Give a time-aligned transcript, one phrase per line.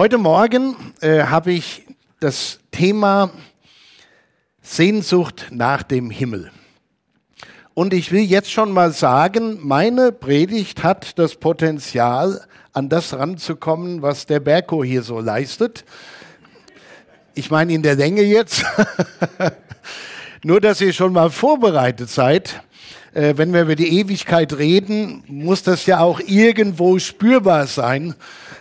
[0.00, 1.82] Heute Morgen äh, habe ich
[2.20, 3.30] das Thema
[4.62, 6.50] Sehnsucht nach dem Himmel.
[7.74, 12.40] Und ich will jetzt schon mal sagen, meine Predigt hat das Potenzial,
[12.72, 15.84] an das ranzukommen, was der Berko hier so leistet.
[17.34, 18.64] Ich meine in der Länge jetzt.
[20.42, 22.62] Nur, dass ihr schon mal vorbereitet seid.
[23.12, 28.14] Äh, wenn wir über die Ewigkeit reden, muss das ja auch irgendwo spürbar sein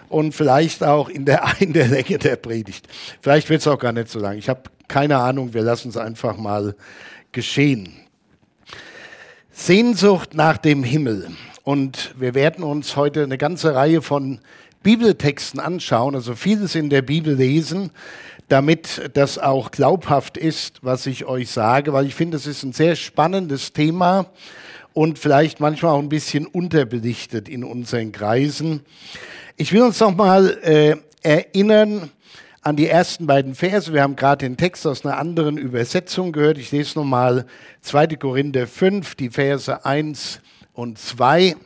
[0.10, 2.88] und vielleicht auch in der, in der Länge der Predigt.
[3.22, 4.38] Vielleicht wird es auch gar nicht so lang.
[4.38, 6.76] Ich habe keine Ahnung, wir lassen es einfach mal
[7.32, 7.94] geschehen.
[9.52, 11.30] Sehnsucht nach dem Himmel.
[11.64, 14.40] Und wir werden uns heute eine ganze Reihe von
[14.82, 17.92] Bibeltexten anschauen, also vieles in der Bibel lesen,
[18.48, 22.74] damit das auch glaubhaft ist, was ich euch sage, weil ich finde, es ist ein
[22.74, 24.28] sehr spannendes Thema
[24.94, 28.82] und vielleicht manchmal auch ein bisschen unterbelichtet in unseren Kreisen.
[29.62, 32.10] Ich will uns noch mal äh, erinnern
[32.62, 33.92] an die ersten beiden Verse.
[33.92, 36.58] Wir haben gerade den Text aus einer anderen Übersetzung gehört.
[36.58, 37.46] Ich lese nochmal
[37.82, 38.08] 2.
[38.16, 40.40] Korinther 5, die Verse 1
[40.72, 41.58] und 2.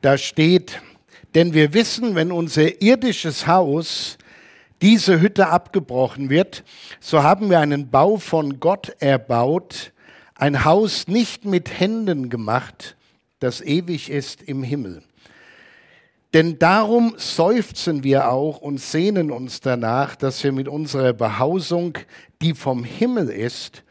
[0.00, 0.82] Da steht,
[1.36, 4.18] denn wir wissen, wenn unser irdisches Haus,
[4.80, 6.64] diese Hütte abgebrochen wird,
[6.98, 9.92] so haben wir einen Bau von Gott erbaut,
[10.34, 12.96] ein Haus nicht mit Händen gemacht,
[13.38, 15.04] das ewig ist im Himmel.
[16.34, 21.98] Denn darum seufzen wir auch und sehnen uns danach, dass wir mit unserer Behausung,
[22.40, 23.82] die vom Himmel ist,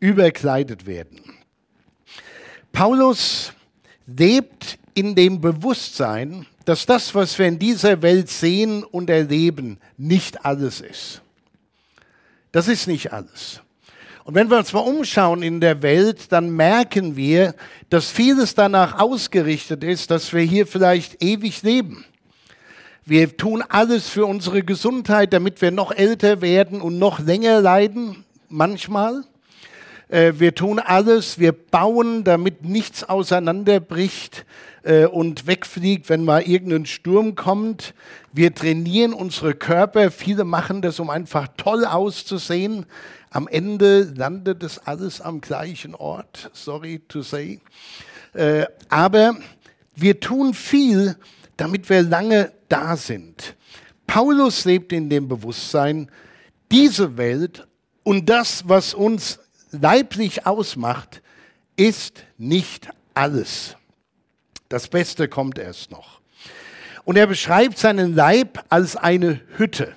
[0.00, 1.20] überkleidet werden.
[2.72, 3.52] Paulus
[4.06, 10.44] lebt in dem Bewusstsein, dass das, was wir in dieser Welt sehen und erleben, nicht
[10.44, 11.22] alles ist.
[12.50, 13.60] Das ist nicht alles.
[14.26, 17.54] Und wenn wir uns mal umschauen in der Welt, dann merken wir,
[17.90, 22.04] dass vieles danach ausgerichtet ist, dass wir hier vielleicht ewig leben.
[23.04, 28.24] Wir tun alles für unsere Gesundheit, damit wir noch älter werden und noch länger leiden,
[28.48, 29.22] manchmal.
[30.08, 34.44] Äh, wir tun alles, wir bauen, damit nichts auseinanderbricht
[34.82, 37.94] äh, und wegfliegt, wenn mal irgendein Sturm kommt.
[38.32, 40.10] Wir trainieren unsere Körper.
[40.10, 42.86] Viele machen das, um einfach toll auszusehen.
[43.36, 46.50] Am Ende landet das alles am gleichen Ort.
[46.54, 47.60] Sorry to say.
[48.32, 49.36] Äh, aber
[49.94, 51.16] wir tun viel,
[51.58, 53.54] damit wir lange da sind.
[54.06, 56.10] Paulus lebt in dem Bewusstsein,
[56.72, 57.66] diese Welt
[58.04, 59.38] und das, was uns
[59.70, 61.20] leiblich ausmacht,
[61.76, 63.76] ist nicht alles.
[64.70, 66.22] Das Beste kommt erst noch.
[67.04, 69.94] Und er beschreibt seinen Leib als eine Hütte.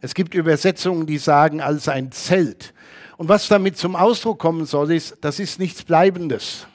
[0.00, 2.72] Es gibt Übersetzungen, die sagen als ein Zelt.
[3.18, 6.66] Und was damit zum Ausdruck kommen soll, ist, das ist nichts Bleibendes.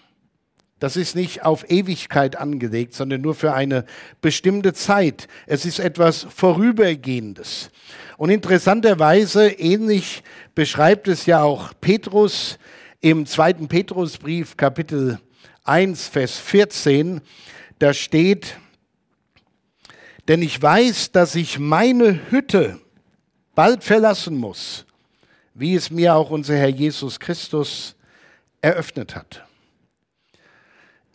[0.79, 3.85] Das ist nicht auf Ewigkeit angelegt, sondern nur für eine
[4.21, 5.27] bestimmte Zeit.
[5.47, 7.71] Es ist etwas Vorübergehendes.
[8.17, 10.21] Und interessanterweise, ähnlich
[10.53, 12.59] beschreibt es ja auch Petrus
[13.01, 15.19] im zweiten Petrusbrief, Kapitel
[15.63, 17.21] 1, Vers 14.
[17.79, 18.57] Da steht,
[20.27, 22.79] denn ich weiß, dass ich meine Hütte
[23.55, 24.85] bald verlassen muss,
[25.53, 27.95] wie es mir auch unser Herr Jesus Christus
[28.61, 29.43] eröffnet hat.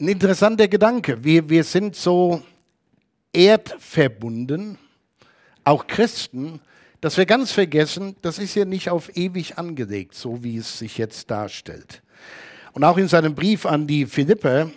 [0.01, 1.23] Ein interessanter Gedanke.
[1.23, 2.43] Wir, wir sind so
[3.33, 4.79] erdverbunden,
[5.63, 6.61] auch Christen,
[7.01, 10.99] dass wir ganz vergessen, das ist ja nicht auf ewig angelegt, so wie es sich
[10.99, 12.03] jetzt darstellt.
[12.73, 14.71] Und auch in seinem Brief an die Philipper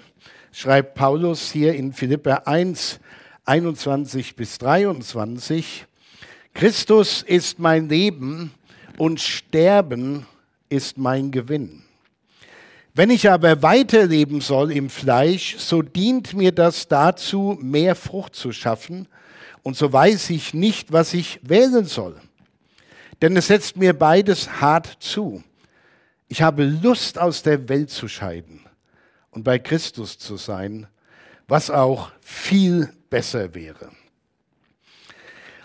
[0.51, 2.99] schreibt Paulus hier in Philipper 1,
[3.45, 5.85] 21 bis 23,
[6.53, 8.53] Christus ist mein Leben
[8.97, 10.25] und Sterben
[10.69, 11.83] ist mein Gewinn.
[12.93, 18.51] Wenn ich aber weiterleben soll im Fleisch, so dient mir das dazu, mehr Frucht zu
[18.51, 19.07] schaffen–
[19.63, 22.19] und so weiß ich nicht, was ich wählen soll.
[23.21, 25.41] Denn es setzt mir beides hart zu.
[26.27, 28.59] Ich habe Lust, aus der Welt zu scheiden
[29.31, 30.87] und bei Christus zu sein,
[31.47, 33.89] was auch viel besser wäre.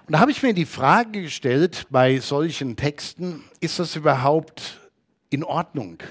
[0.09, 4.81] Und da habe ich mir die Frage gestellt bei solchen Texten, ist das überhaupt
[5.31, 6.03] in Ordnung?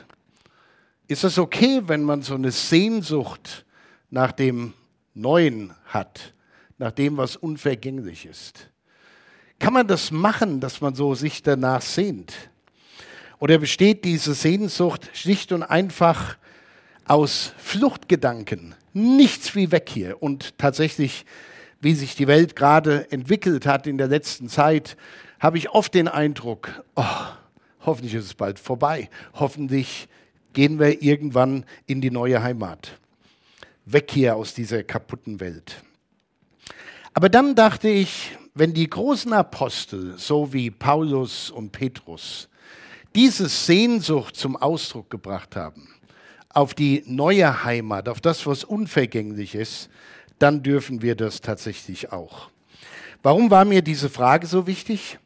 [1.10, 3.66] Ist das okay, wenn man so eine Sehnsucht
[4.10, 4.74] nach dem
[5.14, 6.34] Neuen hat?
[6.78, 8.70] nach dem, was unvergänglich ist.
[9.60, 12.34] Kann man das machen, dass man so sich danach sehnt?
[13.40, 16.38] Oder besteht diese Sehnsucht schlicht und einfach
[17.06, 18.76] aus Fluchtgedanken?
[18.94, 20.22] Nichts wie weg hier.
[20.22, 21.26] Und tatsächlich,
[21.80, 24.98] wie sich die Welt gerade entwickelt hat in der letzten Zeit,
[25.40, 27.04] habe ich oft den Eindruck, oh,
[27.86, 29.10] hoffentlich ist es bald vorbei.
[29.34, 30.08] Hoffentlich
[30.54, 33.00] gehen wir irgendwann in die neue Heimat.
[33.86, 35.84] Weg hier aus dieser kaputten Welt.
[37.14, 42.50] Aber dann dachte ich, wenn die großen Apostel, so wie Paulus und Petrus,
[43.16, 45.90] diese Sehnsucht zum Ausdruck gebracht haben,
[46.50, 49.90] auf die neue Heimat, auf das, was unvergänglich ist,
[50.40, 52.50] dann dürfen wir das tatsächlich auch.
[53.24, 55.18] Warum war mir diese Frage so wichtig?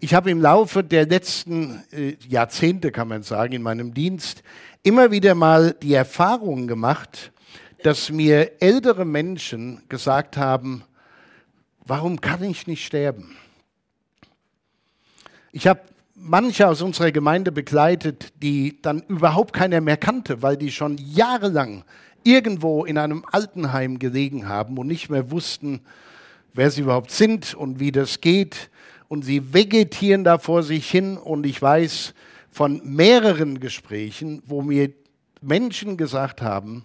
[0.00, 4.42] Ich habe im Laufe der letzten äh, Jahrzehnte, kann man sagen, in meinem Dienst
[4.82, 7.32] immer wieder mal die Erfahrung gemacht,
[7.82, 10.84] dass mir ältere Menschen gesagt haben,
[11.84, 13.36] warum kann ich nicht sterben?
[15.52, 15.80] Ich habe
[16.14, 21.84] manche aus unserer Gemeinde begleitet, die dann überhaupt keiner mehr kannte, weil die schon jahrelang
[22.24, 25.80] irgendwo in einem Altenheim gelegen haben und nicht mehr wussten,
[26.54, 28.70] wer sie überhaupt sind und wie das geht.
[29.08, 31.16] Und sie vegetieren da vor sich hin.
[31.16, 32.14] Und ich weiß
[32.50, 34.92] von mehreren Gesprächen, wo mir
[35.40, 36.84] Menschen gesagt haben,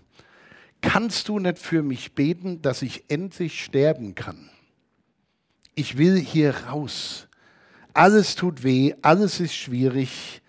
[0.82, 4.50] kannst du nicht für mich beten, dass ich endlich sterben kann?
[5.76, 7.28] Ich will hier raus.
[7.94, 10.42] Alles tut weh, alles ist schwierig.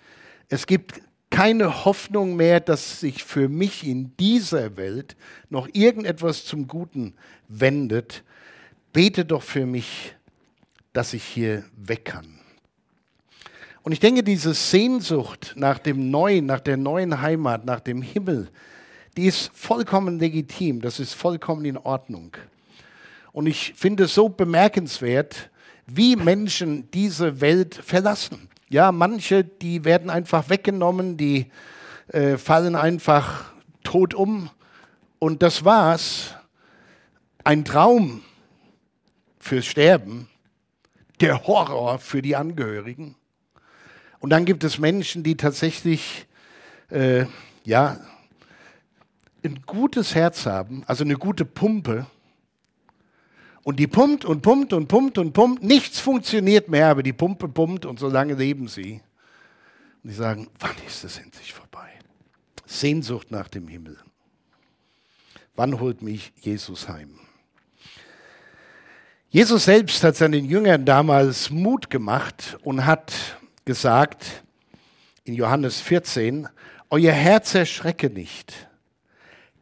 [0.49, 1.01] Es gibt
[1.37, 5.17] keine Hoffnung mehr, dass sich für mich in dieser Welt
[5.51, 7.13] noch irgendetwas zum Guten
[7.47, 8.25] wendet.
[8.95, 10.15] Bete doch für mich,
[10.95, 12.41] dass ich hier weg kann.
[13.83, 18.49] Und ich denke, diese Sehnsucht nach dem Neuen, nach der neuen Heimat, nach dem Himmel,
[19.19, 22.35] die ist vollkommen legitim, das ist vollkommen in Ordnung.
[23.33, 25.51] Und ich finde es so bemerkenswert,
[25.87, 28.49] wie Menschen diese Welt verlassen.
[28.69, 31.51] Ja, manche, die werden einfach weggenommen, die
[32.09, 33.53] äh, fallen einfach
[33.85, 34.51] tot um.
[35.19, 36.35] Und das war's.
[37.45, 38.23] Ein Traum
[39.39, 40.29] fürs Sterben,
[41.21, 43.15] der Horror für die Angehörigen.
[44.19, 46.27] Und dann gibt es Menschen, die tatsächlich
[46.91, 47.27] äh,
[47.63, 47.99] ja,
[49.45, 52.07] ein gutes Herz haben, also eine gute Pumpe,
[53.67, 55.65] und die pumpt und pumpt und pumpt und pumpt.
[55.65, 59.03] Nichts funktioniert mehr, aber die Pumpe pumpt und so lange leben sie.
[60.05, 61.89] Und sie sagen, wann ist es endlich vorbei?
[62.65, 63.99] Sehnsucht nach dem Himmel.
[65.57, 67.19] Wann holt mich Jesus heim?
[69.31, 73.15] Jesus selbst hat seinen Jüngern damals Mut gemacht und hat
[73.65, 74.45] gesagt
[75.25, 76.49] in Johannes 14,
[76.89, 78.69] Euer Herz erschrecke nicht.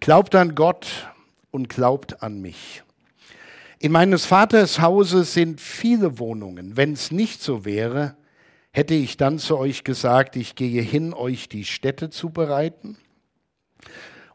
[0.01, 1.09] Glaubt an Gott
[1.51, 2.84] und glaubt an mich.
[3.85, 6.75] In meines Vaters Hause sind viele Wohnungen.
[6.75, 8.17] Wenn es nicht so wäre,
[8.73, 12.97] hätte ich dann zu euch gesagt, ich gehe hin, euch die Städte zu bereiten.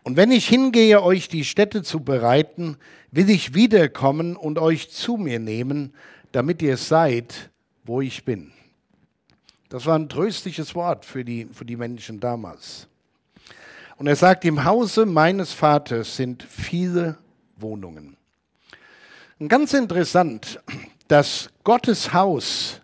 [0.04, 2.78] Und wenn ich hingehe, euch die Städte zu bereiten,
[3.10, 5.96] will ich wiederkommen und euch zu mir nehmen,
[6.32, 7.50] damit ihr seid,
[7.86, 8.52] wo ich bin.
[9.70, 12.88] Das war ein tröstliches Wort für die, für die Menschen damals.
[13.98, 17.18] Und er sagt, im Hause meines Vaters sind viele
[17.56, 18.19] Wohnungen.
[19.48, 20.60] Ganz interessant,
[21.08, 22.82] dass Gottes Haus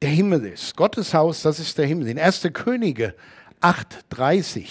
[0.00, 0.74] der Himmel ist.
[0.74, 2.08] Gottes Haus, das ist der Himmel.
[2.08, 2.48] In 1.
[2.54, 3.14] Könige
[3.60, 4.64] 8,30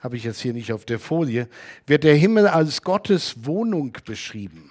[0.00, 1.48] habe ich jetzt hier nicht auf der Folie,
[1.86, 4.70] wird der Himmel als Gottes Wohnung beschrieben.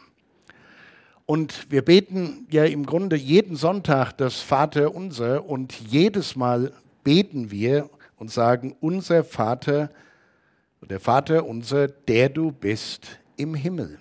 [1.26, 6.72] Und wir beten ja im Grunde jeden Sonntag das Vater unser und jedes Mal
[7.04, 9.90] beten wir und sagen, unser Vater,
[10.88, 14.00] der Vater unser, der du bist im Himmel.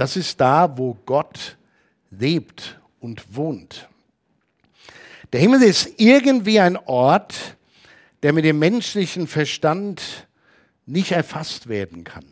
[0.00, 1.58] Das ist da, wo Gott
[2.10, 3.86] lebt und wohnt.
[5.30, 7.58] Der Himmel ist irgendwie ein Ort,
[8.22, 10.26] der mit dem menschlichen Verstand
[10.86, 12.24] nicht erfasst werden kann.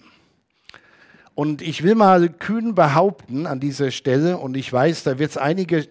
[1.35, 5.37] Und ich will mal kühn behaupten an dieser Stelle, und ich weiß, da wird es
[5.37, 5.89] einige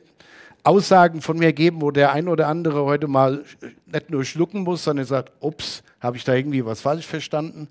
[0.63, 3.45] Aussagen von mir geben, wo der ein oder andere heute mal
[3.85, 7.67] nicht nur schlucken muss, sondern sagt, ups, habe ich da irgendwie was falsch verstanden?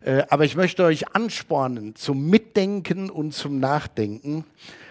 [0.00, 4.44] Äh, aber ich möchte euch anspornen zum Mitdenken und zum Nachdenken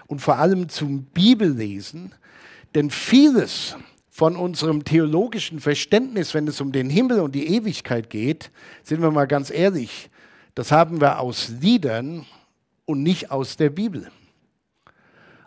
[0.08, 2.14] und vor allem zum Bibellesen,
[2.76, 3.76] denn vieles
[4.10, 8.52] von unserem theologischen Verständnis, wenn es um den Himmel und die Ewigkeit geht,
[8.84, 10.10] sind wir mal ganz ehrlich,
[10.56, 12.26] das haben wir aus Liedern
[12.86, 14.12] und nicht aus der Bibel.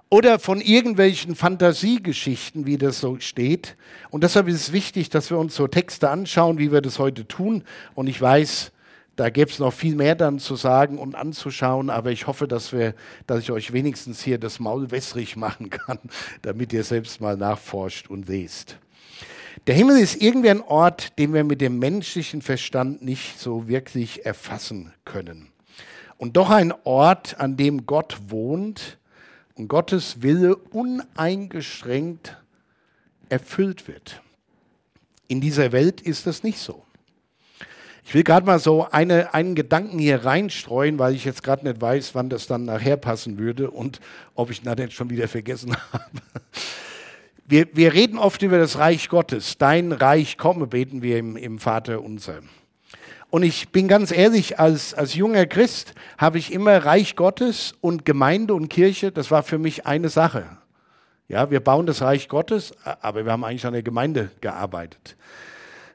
[0.09, 3.77] Oder von irgendwelchen Fantasiegeschichten, wie das so steht.
[4.11, 7.27] Und deshalb ist es wichtig, dass wir uns so Texte anschauen, wie wir das heute
[7.27, 7.65] tun.
[7.95, 8.72] Und ich weiß,
[9.17, 12.73] da gäbe es noch viel mehr dann zu sagen und anzuschauen, aber ich hoffe, dass,
[12.73, 12.95] wir,
[13.27, 15.99] dass ich euch wenigstens hier das Maul wässrig machen kann,
[16.43, 18.79] damit ihr selbst mal nachforscht und lest.
[19.67, 24.27] Der Himmel ist irgendwie ein Ort, den wir mit dem menschlichen Verstand nicht so wirklich
[24.27, 25.53] erfassen können.
[26.17, 28.99] Und doch ein Ort, an dem Gott wohnt
[29.55, 32.37] und Gottes Wille uneingeschränkt
[33.29, 34.21] erfüllt wird.
[35.29, 36.85] In dieser Welt ist das nicht so.
[38.05, 41.81] Ich will gerade mal so eine, einen Gedanken hier reinstreuen, weil ich jetzt gerade nicht
[41.81, 44.01] weiß, wann das dann nachher passen würde und
[44.35, 46.05] ob ich das jetzt schon wieder vergessen habe.
[47.47, 49.59] Wir, wir reden oft über das Reich Gottes.
[49.59, 52.41] Dein Reich komme, beten wir im, im Vater unser.
[53.31, 58.05] Und ich bin ganz ehrlich, als, als junger Christ habe ich immer Reich Gottes und
[58.05, 60.45] Gemeinde und Kirche, das war für mich eine Sache.
[61.29, 65.17] Ja, wir bauen das Reich Gottes, aber wir haben eigentlich an der Gemeinde gearbeitet.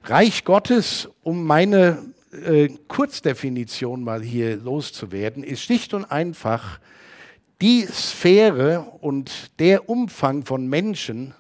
[0.10, 6.80] Reich Gottes, um meine äh, Kurzdefinition mal hier loszuwerden, ist schlicht und einfach
[7.62, 11.34] die Sphäre und der Umfang von Menschen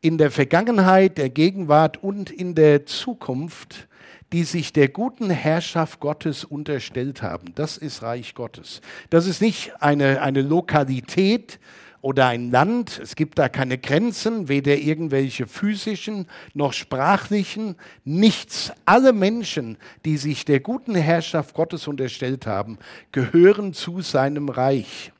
[0.00, 3.86] in der Vergangenheit, der Gegenwart und in der Zukunft,
[4.32, 7.54] die sich der guten Herrschaft Gottes unterstellt haben.
[7.54, 8.80] Das ist Reich Gottes.
[9.10, 11.60] Das ist nicht eine, eine Lokalität,
[12.02, 12.98] oder ein Land.
[13.02, 18.72] Es gibt da keine Grenzen, weder irgendwelche physischen noch sprachlichen, nichts.
[18.84, 22.78] Alle Menschen, die sich der guten Herrschaft Gottes unterstellt haben,
[23.12, 25.12] gehören zu seinem Reich.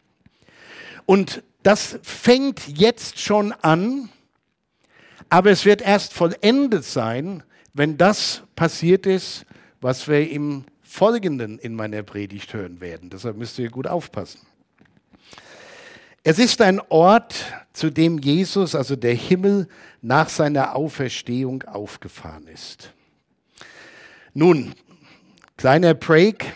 [1.07, 4.09] Und das fängt jetzt schon an,
[5.29, 7.43] aber es wird erst vollendet sein,
[7.75, 9.45] wenn das passiert ist,
[9.81, 13.11] was wir im Folgenden in meiner Predigt hören werden.
[13.11, 14.41] Deshalb müsst ihr gut aufpassen.
[16.23, 19.69] Es ist ein Ort, zu dem Jesus, also der Himmel,
[20.03, 22.93] nach seiner Auferstehung aufgefahren ist.
[24.35, 24.75] Nun,
[25.57, 26.53] kleiner Break.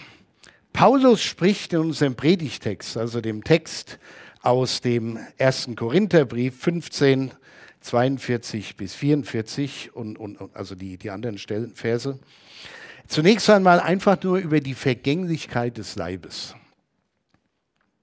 [0.74, 3.98] Paulus spricht in unserem Predigtext, also dem Text
[4.42, 7.32] aus dem ersten Korintherbrief 15,
[7.80, 12.18] 42 bis 44 und, und, und also die, die anderen Stellen, Verse.
[13.06, 16.54] Zunächst einmal einfach nur über die Vergänglichkeit des Leibes.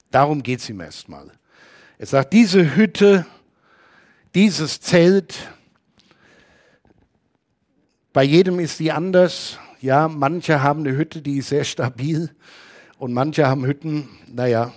[0.10, 1.32] Darum geht es ihm erstmal.
[2.02, 3.28] Er sagt, diese Hütte,
[4.34, 5.36] dieses Zelt,
[8.12, 9.60] bei jedem ist die anders.
[9.82, 12.32] Ja, manche haben eine Hütte, die ist sehr stabil
[12.98, 14.74] und manche haben Hütten, naja,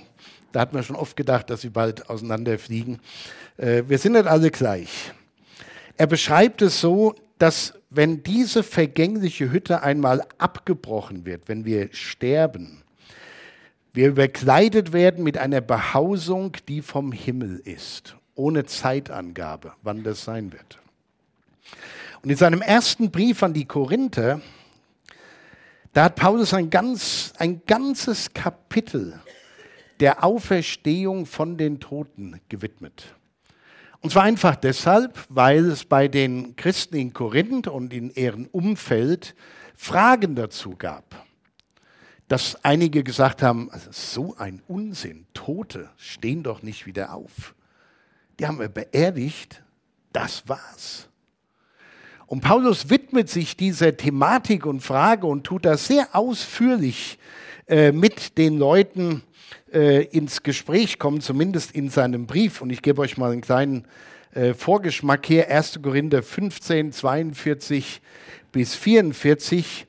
[0.53, 3.01] da hat man schon oft gedacht, dass sie bald auseinanderfliegen.
[3.57, 5.15] Äh, wir sind nicht alle gleich.
[5.97, 12.84] Er beschreibt es so, dass wenn diese vergängliche Hütte einmal abgebrochen wird, wenn wir sterben,
[13.95, 20.53] wir überkleidet werden mit einer Behausung, die vom Himmel ist, ohne Zeitangabe, wann das sein
[20.53, 20.81] wird.
[22.21, 24.41] Und in seinem ersten Brief an die Korinther,
[25.93, 29.21] da hat Paulus ein, ganz, ein ganzes Kapitel
[30.01, 33.15] der Auferstehung von den Toten gewidmet.
[34.01, 39.37] Und zwar einfach deshalb, weil es bei den Christen in Korinth und in ihrem Umfeld
[39.77, 41.25] Fragen dazu gab
[42.29, 47.55] dass einige gesagt haben, also so ein Unsinn, Tote stehen doch nicht wieder auf.
[48.39, 49.63] Die haben wir beerdigt,
[50.13, 51.09] das war's.
[52.27, 57.19] Und Paulus widmet sich dieser Thematik und Frage und tut das sehr ausführlich
[57.67, 59.23] äh, mit den Leuten
[59.73, 62.63] äh, ins Gespräch kommen, zumindest in seinem Brief.
[62.63, 63.87] Und ich gebe euch mal einen kleinen
[64.35, 65.81] äh, Vorgeschmack hier, 1.
[65.83, 68.01] Korinther 15, 42
[68.53, 69.87] bis 44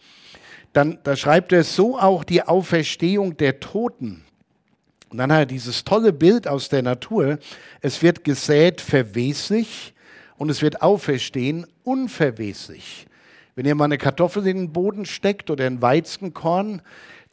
[0.76, 4.26] dann da schreibt er so auch die Auferstehung der Toten.
[5.10, 7.40] Und dann hat er dieses tolle Bild aus der Natur.
[7.80, 9.94] Es wird gesät verweslich
[10.38, 13.08] und es wird auferstehen unverweslich.
[13.56, 16.82] Wenn ihr mal eine Kartoffel in den Boden steckt oder ein Weizenkorn,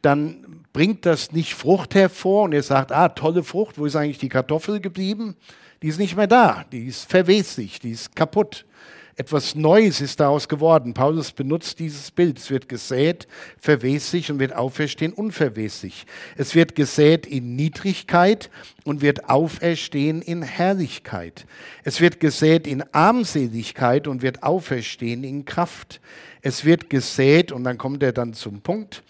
[0.03, 4.19] dann bringt das nicht Frucht hervor und ihr sagt, ah, tolle Frucht, wo ist eigentlich
[4.19, 5.37] die Kartoffel geblieben?
[5.83, 8.67] Die ist nicht mehr da, die ist verweslich, die ist kaputt.
[9.16, 10.95] Etwas Neues ist daraus geworden.
[10.95, 12.38] Paulus benutzt dieses Bild.
[12.38, 13.28] Es wird gesät,
[13.59, 16.07] verweslich und wird auferstehen, unverweslich.
[16.37, 18.50] Es wird gesät in Niedrigkeit
[18.85, 21.47] und wird auferstehen in Herrlichkeit.
[21.85, 26.00] Es wird gesät in Armseligkeit und wird auferstehen in Kraft.
[26.40, 29.02] Es wird gesät, und dann kommt er dann zum Punkt,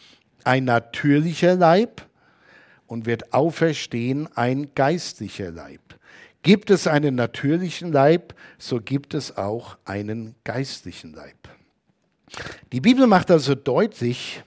[0.43, 2.03] ein natürlicher Leib
[2.89, 5.81] und wird auferstehen ein geistlicher Leib.
[6.43, 11.37] Gibt es einen natürlichen Leib, so gibt es auch einen geistlichen Leib.
[12.73, 14.43] Die Bibel macht also deutlich,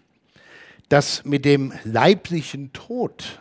[0.90, 3.40] dass mit dem leiblichen Tod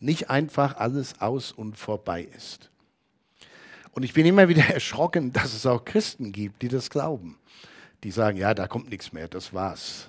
[0.00, 2.70] nicht einfach alles aus und vorbei ist.
[3.92, 7.38] Und ich bin immer wieder erschrocken, dass es auch Christen gibt, die das glauben.
[8.02, 10.08] Die sagen, ja, da kommt nichts mehr, das war's.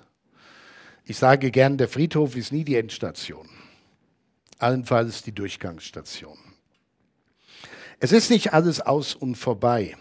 [1.03, 3.49] Ich sage gern, der Friedhof ist nie die Endstation.
[4.59, 6.37] Allenfalls die Durchgangsstation.
[8.03, 9.95] Es ist nicht alles aus und vorbei.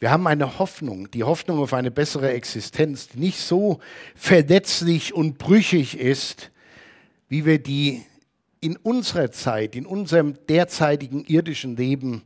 [0.00, 3.78] Wir haben eine Hoffnung, die Hoffnung auf eine bessere Existenz, die nicht so
[4.16, 6.50] verletzlich und brüchig ist,
[7.28, 8.04] wie wir die
[8.58, 12.22] in unserer Zeit, in unserem derzeitigen irdischen Leben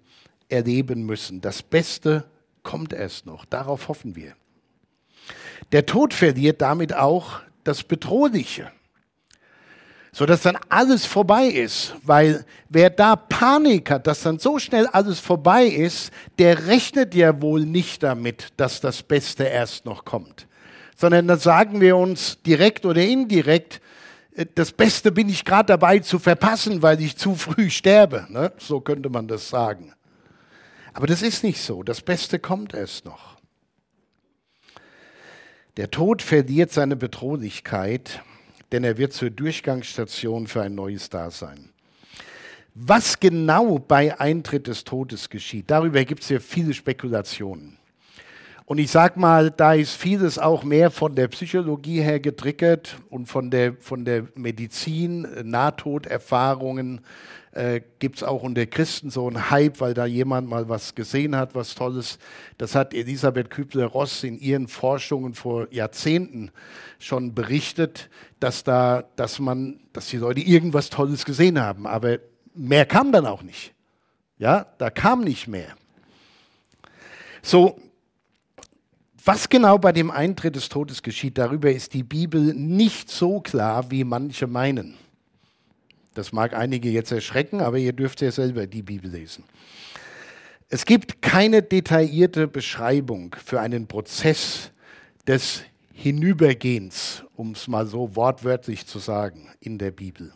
[0.49, 1.43] erleben müssen.
[1.43, 2.25] Das Beste
[2.63, 3.45] kommt erst noch.
[3.45, 4.35] Darauf hoffen wir.
[5.73, 8.73] Der Tod verliert damit auch das Bedrohliche,
[10.13, 11.95] sodass dann alles vorbei ist.
[12.03, 17.41] Weil wer da Panik hat, dass dann so schnell alles vorbei ist, der rechnet ja
[17.41, 20.47] wohl nicht damit, dass das Beste erst noch kommt.
[20.97, 23.81] Sondern dann sagen wir uns direkt oder indirekt,
[24.37, 28.27] äh, das Beste bin ich gerade dabei zu verpassen, weil ich zu früh sterbe.
[28.29, 28.53] Ne?
[28.59, 29.95] So könnte man das sagen.
[30.93, 31.83] Aber das ist nicht so.
[31.83, 33.33] Das Beste kommt erst noch.
[35.79, 38.21] Der Tod verliert seine Bedrohlichkeit,
[38.73, 41.69] denn er wird zur Durchgangsstation für ein neues Dasein.
[42.75, 47.77] Was genau bei Eintritt des Todes geschieht, darüber gibt es ja viele Spekulationen.
[48.65, 53.27] Und ich sage mal, da ist vieles auch mehr von der Psychologie her getriggert und
[53.27, 57.01] von der, von der Medizin, Nahtoderfahrungen,
[57.53, 61.37] äh, gibt es auch unter Christen so einen Hype, weil da jemand mal was gesehen
[61.37, 62.19] hat, was Tolles.
[62.57, 66.51] Das hat Elisabeth Kübler-Ross in ihren Forschungen vor Jahrzehnten
[66.99, 68.09] schon berichtet,
[68.41, 71.87] dass da, dass man, dass die Leute irgendwas Tolles gesehen haben.
[71.87, 72.19] Aber
[72.55, 73.75] mehr kam dann auch nicht.
[74.39, 75.77] Ja, da kam nicht mehr.
[77.43, 77.79] So,
[79.25, 83.91] was genau bei dem Eintritt des Todes geschieht, darüber ist die Bibel nicht so klar,
[83.91, 84.95] wie manche meinen.
[86.15, 89.45] Das mag einige jetzt erschrecken, aber ihr dürft ja selber die Bibel lesen.
[90.69, 94.71] Es gibt keine detaillierte Beschreibung für einen Prozess
[95.27, 95.63] des
[95.93, 100.33] Hinübergehens, um es mal so wortwörtlich zu sagen, in der Bibel.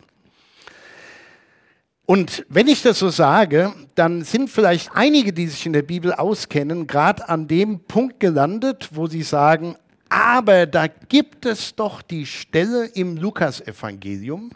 [2.09, 6.13] Und wenn ich das so sage, dann sind vielleicht einige, die sich in der Bibel
[6.13, 9.75] auskennen, gerade an dem Punkt gelandet, wo sie sagen,
[10.07, 14.51] aber da gibt es doch die Stelle im Lukasevangelium,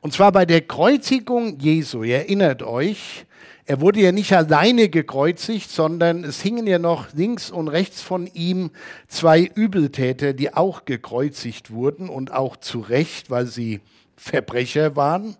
[0.00, 2.02] und zwar bei der Kreuzigung Jesu.
[2.02, 3.26] Ihr erinnert euch,
[3.66, 8.26] er wurde ja nicht alleine gekreuzigt, sondern es hingen ja noch links und rechts von
[8.32, 8.70] ihm
[9.06, 13.80] zwei Übeltäter, die auch gekreuzigt wurden und auch zu Recht, weil sie
[14.18, 15.36] Verbrecher waren.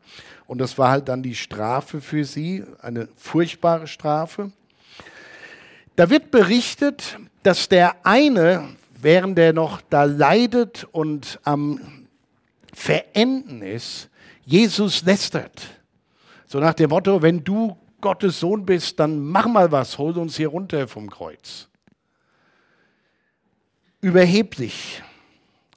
[0.47, 4.51] Und das war halt dann die Strafe für sie, eine furchtbare Strafe.
[5.97, 8.69] Da wird berichtet, dass der eine,
[9.01, 12.07] während er noch da leidet und am
[12.73, 14.09] Verenden ist,
[14.47, 15.67] Jesus lästert.
[16.47, 20.37] So nach dem Motto, wenn du Gottes Sohn bist, dann mach mal was, hol uns
[20.37, 21.69] hier runter vom Kreuz.
[24.01, 25.03] Überheblich.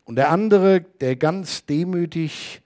[0.06, 2.61] Und der andere, der ganz demütig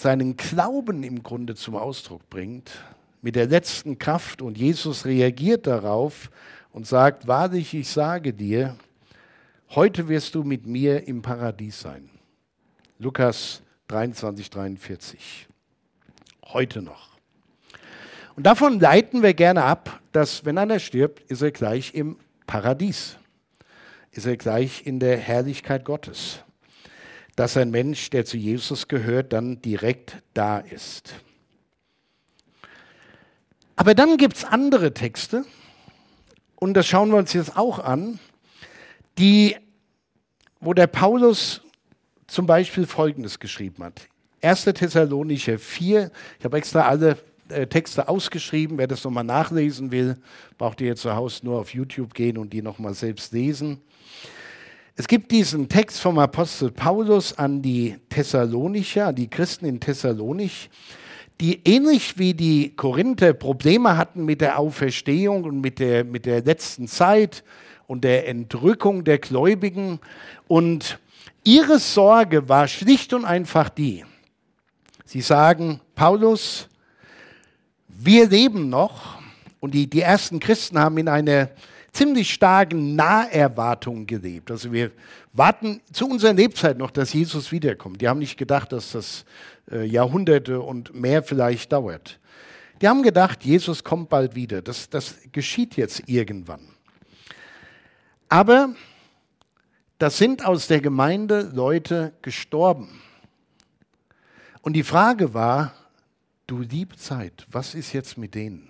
[0.00, 2.70] seinen Glauben im Grunde zum Ausdruck bringt,
[3.20, 6.30] mit der letzten Kraft und Jesus reagiert darauf
[6.72, 8.76] und sagt, wahrlich, ich sage dir,
[9.70, 12.08] heute wirst du mit mir im Paradies sein.
[12.98, 15.48] Lukas 23, 43.
[16.46, 17.10] Heute noch.
[18.36, 23.16] Und davon leiten wir gerne ab, dass wenn einer stirbt, ist er gleich im Paradies.
[24.12, 26.42] Ist er gleich in der Herrlichkeit Gottes.
[27.40, 31.14] Dass ein Mensch, der zu Jesus gehört, dann direkt da ist.
[33.76, 35.46] Aber dann gibt es andere Texte,
[36.56, 38.18] und das schauen wir uns jetzt auch an,
[39.16, 39.56] die,
[40.60, 41.62] wo der Paulus
[42.26, 44.02] zum Beispiel Folgendes geschrieben hat.
[44.42, 44.64] 1.
[44.64, 47.16] Thessalonicher 4, ich habe extra alle
[47.48, 50.18] äh, Texte ausgeschrieben, wer das nochmal nachlesen will,
[50.58, 53.80] braucht ihr zu Hause nur auf YouTube gehen und die nochmal selbst lesen.
[54.96, 60.68] Es gibt diesen Text vom Apostel Paulus an die Thessalonicher, die Christen in Thessalonich,
[61.40, 66.42] die ähnlich wie die Korinther Probleme hatten mit der Auferstehung und mit der, mit der
[66.42, 67.44] letzten Zeit
[67.86, 70.00] und der Entrückung der Gläubigen.
[70.48, 70.98] Und
[71.44, 74.04] Ihre Sorge war schlicht und einfach die,
[75.04, 76.68] Sie sagen, Paulus,
[77.88, 79.18] wir leben noch
[79.60, 81.50] und die, die ersten Christen haben in einer
[81.92, 84.50] ziemlich starken Naherwartung gelebt.
[84.50, 84.92] Also wir
[85.32, 88.00] warten zu unserer Lebzeit noch, dass Jesus wiederkommt.
[88.00, 89.24] Die haben nicht gedacht, dass das
[89.70, 92.18] äh, Jahrhunderte und mehr vielleicht dauert.
[92.80, 94.62] Die haben gedacht, Jesus kommt bald wieder.
[94.62, 96.62] Das, das geschieht jetzt irgendwann.
[98.28, 98.74] Aber
[99.98, 103.00] da sind aus der Gemeinde Leute gestorben.
[104.62, 105.74] Und die Frage war,
[106.46, 108.69] du liebe Zeit, was ist jetzt mit denen?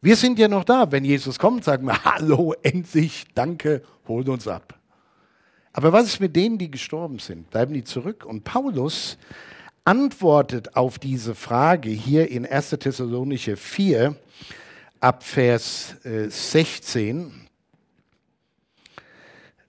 [0.00, 0.92] Wir sind ja noch da.
[0.92, 4.78] Wenn Jesus kommt, sagen wir, hallo, endlich, danke, holt uns ab.
[5.72, 7.50] Aber was ist mit denen, die gestorben sind?
[7.50, 8.24] Bleiben die zurück?
[8.24, 9.18] Und Paulus
[9.84, 12.70] antwortet auf diese Frage hier in 1.
[12.70, 14.14] Thessalonicher 4
[15.00, 17.26] ab Vers 16.
[17.26, 17.30] Äh,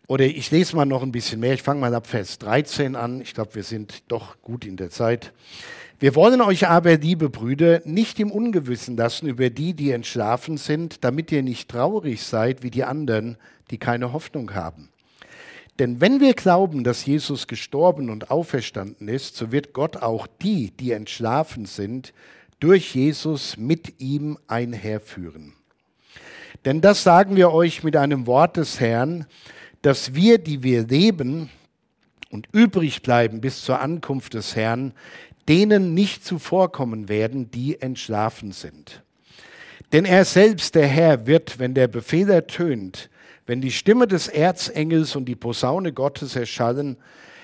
[0.07, 1.53] oder ich lese mal noch ein bisschen mehr.
[1.53, 3.21] Ich fange mal ab Vers 13 an.
[3.21, 5.33] Ich glaube, wir sind doch gut in der Zeit.
[6.01, 11.03] Wir wollen euch aber, liebe Brüder, nicht im Ungewissen lassen über die, die entschlafen sind,
[11.03, 13.35] damit ihr nicht traurig seid wie die anderen,
[13.69, 14.87] die keine Hoffnung haben.
[15.77, 20.71] Denn wenn wir glauben, dass Jesus gestorben und auferstanden ist, so wird Gott auch die,
[20.71, 22.13] die entschlafen sind,
[22.61, 25.53] durch Jesus mit ihm einherführen.
[26.63, 29.25] Denn das sagen wir euch mit einem Wort des Herrn,
[29.81, 31.49] dass wir, die wir leben
[32.29, 34.93] und übrig bleiben bis zur Ankunft des Herrn,
[35.49, 39.03] denen nicht zuvorkommen werden, die entschlafen sind.
[39.91, 43.09] Denn er selbst, der Herr, wird, wenn der Befehl ertönt,
[43.47, 46.97] wenn die Stimme des Erzengels und die Posaune Gottes erschallen,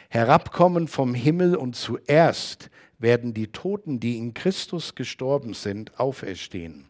[0.09, 6.85] herabkommen vom Himmel und zuerst werden die Toten, die in Christus gestorben sind, auferstehen.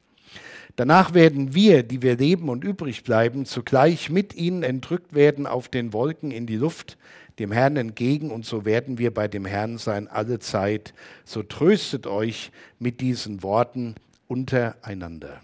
[0.75, 5.69] Danach werden wir, die wir leben und übrig bleiben, zugleich mit ihnen entrückt werden auf
[5.69, 6.97] den Wolken in die Luft,
[7.39, 10.93] dem Herrn entgegen, und so werden wir bei dem Herrn sein alle Zeit.
[11.25, 13.95] So tröstet euch mit diesen Worten
[14.27, 15.41] untereinander.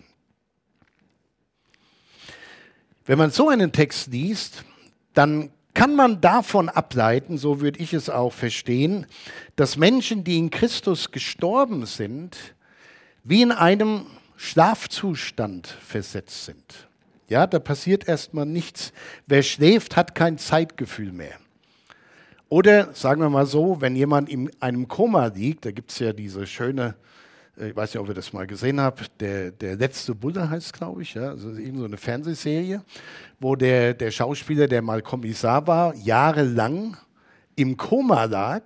[3.06, 4.64] Wenn man so einen Text liest,
[5.14, 9.06] dann kann man davon ableiten, so würde ich es auch verstehen,
[9.56, 12.38] dass Menschen, die in Christus gestorben sind,
[13.24, 16.88] wie in einem Schlafzustand versetzt sind.
[17.30, 18.92] Ja, da passiert erstmal nichts.
[19.28, 21.40] Wer schläft, hat kein Zeitgefühl mehr.
[22.52, 26.12] Oder sagen wir mal so, wenn jemand in einem Koma liegt, da gibt es ja
[26.12, 26.96] diese schöne
[27.58, 30.74] äh, ich weiß nicht, ob ihr das mal gesehen habt, der, der letzte Bulle heißt,
[30.74, 32.84] glaube ich, ja, also eben so eine Fernsehserie,
[33.40, 36.98] wo der, der Schauspieler, der mal Kommissar war, jahrelang
[37.56, 38.64] im Koma lag,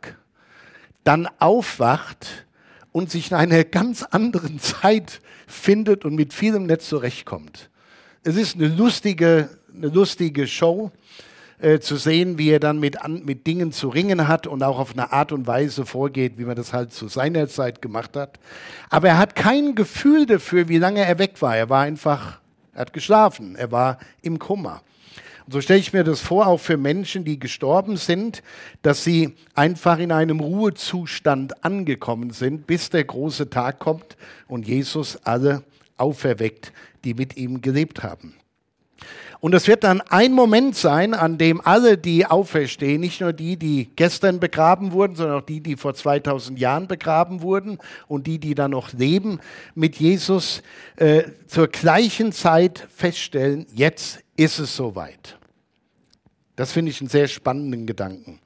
[1.03, 2.47] dann aufwacht
[2.91, 7.69] und sich in einer ganz anderen Zeit findet und mit vielem nicht zurechtkommt.
[8.23, 10.91] Es ist eine lustige, eine lustige Show
[11.59, 14.77] äh, zu sehen, wie er dann mit, an, mit Dingen zu ringen hat und auch
[14.77, 18.39] auf eine Art und Weise vorgeht, wie man das halt zu seiner Zeit gemacht hat.
[18.89, 21.55] Aber er hat kein Gefühl dafür, wie lange er weg war.
[21.55, 22.39] Er war einfach,
[22.73, 24.81] er hat geschlafen, er war im Kummer.
[25.45, 28.41] Und so stelle ich mir das vor, auch für Menschen, die gestorben sind,
[28.81, 35.17] dass sie einfach in einem Ruhezustand angekommen sind, bis der große Tag kommt und Jesus
[35.23, 35.63] alle
[35.97, 38.33] auferweckt, die mit ihm gelebt haben.
[39.39, 43.57] Und es wird dann ein Moment sein, an dem alle, die auferstehen, nicht nur die,
[43.57, 48.39] die gestern begraben wurden, sondern auch die, die vor 2000 Jahren begraben wurden und die,
[48.39, 49.39] die dann noch leben,
[49.73, 50.63] mit Jesus
[50.95, 55.37] äh, zur gleichen Zeit feststellen, jetzt ist es soweit.
[56.55, 58.39] Das finde ich einen sehr spannenden Gedanken.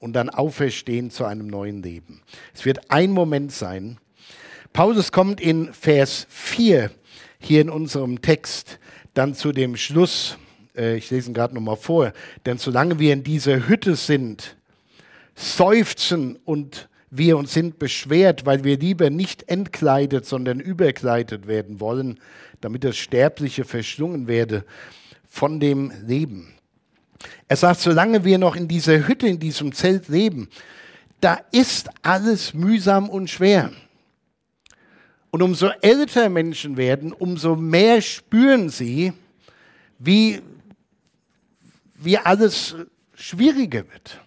[0.00, 2.22] Und dann auferstehen zu einem neuen Leben.
[2.54, 3.98] Es wird ein Moment sein.
[4.72, 6.92] Paulus kommt in Vers 4
[7.40, 8.78] hier in unserem Text
[9.18, 10.38] dann zu dem Schluss,
[10.76, 12.12] äh, ich lese ihn gerade nochmal vor,
[12.46, 14.56] denn solange wir in dieser Hütte sind,
[15.34, 22.20] seufzen und wir uns sind beschwert, weil wir lieber nicht entkleidet, sondern überkleidet werden wollen,
[22.60, 24.64] damit das Sterbliche verschlungen werde
[25.28, 26.54] von dem Leben.
[27.48, 30.48] Er sagt, solange wir noch in dieser Hütte, in diesem Zelt leben,
[31.20, 33.72] da ist alles mühsam und schwer.
[35.30, 39.12] Und umso älter Menschen werden, umso mehr spüren sie,
[39.98, 40.40] wie,
[41.94, 42.76] wie alles
[43.14, 44.20] schwieriger wird.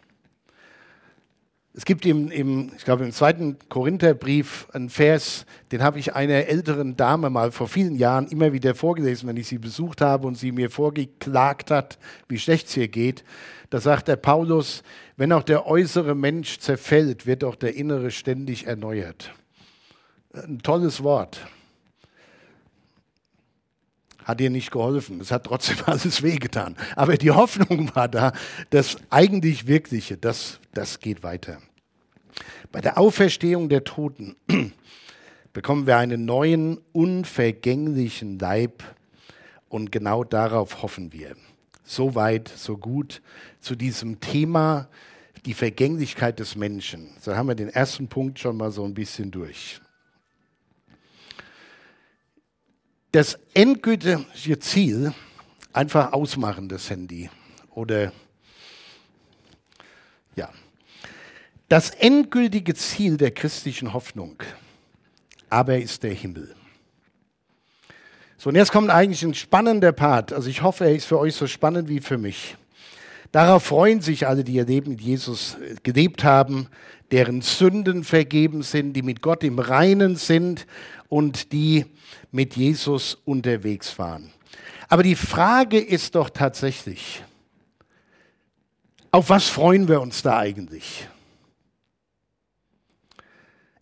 [1.74, 6.48] Es gibt im, im, ich glaube, im zweiten Korintherbrief einen Vers, den habe ich einer
[6.48, 10.36] älteren Dame mal vor vielen Jahren immer wieder vorgelesen, wenn ich sie besucht habe und
[10.36, 13.24] sie mir vorgeklagt hat, wie schlecht es ihr geht.
[13.70, 14.84] Da sagt der Paulus,
[15.16, 19.32] wenn auch der äußere Mensch zerfällt, wird auch der innere ständig erneuert.
[20.34, 21.46] Ein tolles Wort.
[24.24, 25.20] Hat ihr nicht geholfen.
[25.20, 26.78] Es hat trotzdem alles wehgetan.
[26.96, 28.34] Aber die Hoffnung war da,
[28.70, 31.58] das eigentlich Wirkliche, das, das geht weiter.
[32.72, 34.36] Bei der Auferstehung der Toten
[35.54, 38.84] bekommen wir einen neuen, unvergänglichen Leib
[39.68, 41.36] und genau darauf hoffen wir.
[41.84, 43.22] So weit, so gut
[43.60, 44.88] zu diesem Thema,
[45.46, 47.10] die Vergänglichkeit des Menschen.
[47.20, 49.82] So haben wir den ersten Punkt schon mal so ein bisschen durch.
[53.12, 55.14] Das endgültige Ziel
[55.74, 57.30] einfach ausmachen, das Handy.
[57.72, 58.12] Oder
[60.36, 60.50] ja.
[61.70, 64.42] Das endgültige Ziel der christlichen Hoffnung
[65.52, 66.56] aber ist der Himmel.
[68.38, 70.34] So, und jetzt kommt eigentlich ein spannender Part.
[70.34, 72.56] Also ich hoffe, er ist für euch so spannend wie für mich.
[73.32, 76.68] Darauf freuen sich alle, die ihr Leben mit Jesus gelebt haben,
[77.12, 80.66] deren Sünden vergeben sind, die mit Gott im Reinen sind
[81.08, 81.86] und die
[82.32, 84.32] mit Jesus unterwegs waren.
[84.90, 87.24] Aber die Frage ist doch tatsächlich,
[89.12, 91.08] auf was freuen wir uns da eigentlich?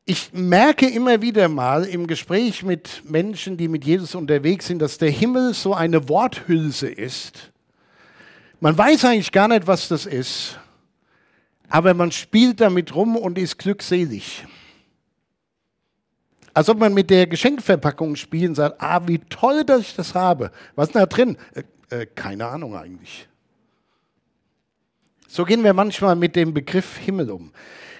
[0.05, 4.97] Ich merke immer wieder mal im Gespräch mit Menschen, die mit Jesus unterwegs sind, dass
[4.97, 7.51] der Himmel so eine Worthülse ist,
[8.59, 10.59] Man weiß eigentlich gar nicht, was das ist,
[11.69, 14.45] aber man spielt damit rum und ist glückselig.
[16.53, 20.13] Als ob man mit der Geschenkverpackung spielt und sagt, ah, wie toll, dass ich das
[20.15, 20.51] habe.
[20.75, 21.37] Was ist da drin?
[21.53, 23.27] Äh, äh, keine Ahnung eigentlich.
[25.27, 27.53] So gehen wir manchmal mit dem Begriff Himmel um.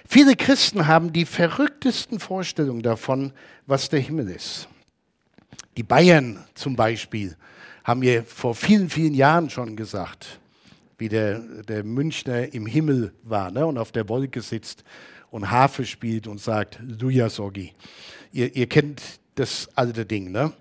[0.06, 3.32] Viele Christen haben die verrücktesten Vorstellungen davon,
[3.66, 4.68] was der Himmel ist.
[5.76, 7.36] Die Bayern zum Beispiel
[7.84, 10.39] haben mir vor vielen, vielen Jahren schon gesagt,
[11.00, 14.84] wie der, der Münchner im Himmel war ne, und auf der Wolke sitzt
[15.30, 17.72] und Harfe spielt und sagt, Luja Sogi.
[18.32, 19.02] Ihr, ihr kennt
[19.34, 20.30] das alte Ding.
[20.30, 20.52] Ne?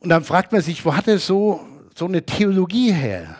[0.00, 1.60] Und dann fragt man sich, wo hat er so,
[1.94, 3.36] so eine Theologie her?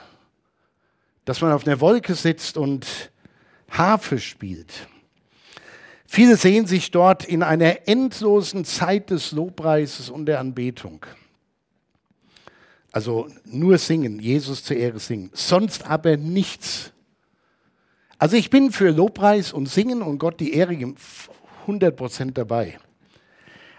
[1.24, 2.86] Dass man auf einer Wolke sitzt und
[3.68, 4.88] Harfe spielt.
[6.06, 11.06] Viele sehen sich dort in einer endlosen Zeit des Lobpreises und der Anbetung.
[12.92, 16.92] Also nur singen, Jesus zur Ehre singen, sonst aber nichts.
[18.18, 20.74] Also ich bin für Lobpreis und Singen und Gott die Ehre
[21.66, 22.78] 100% dabei.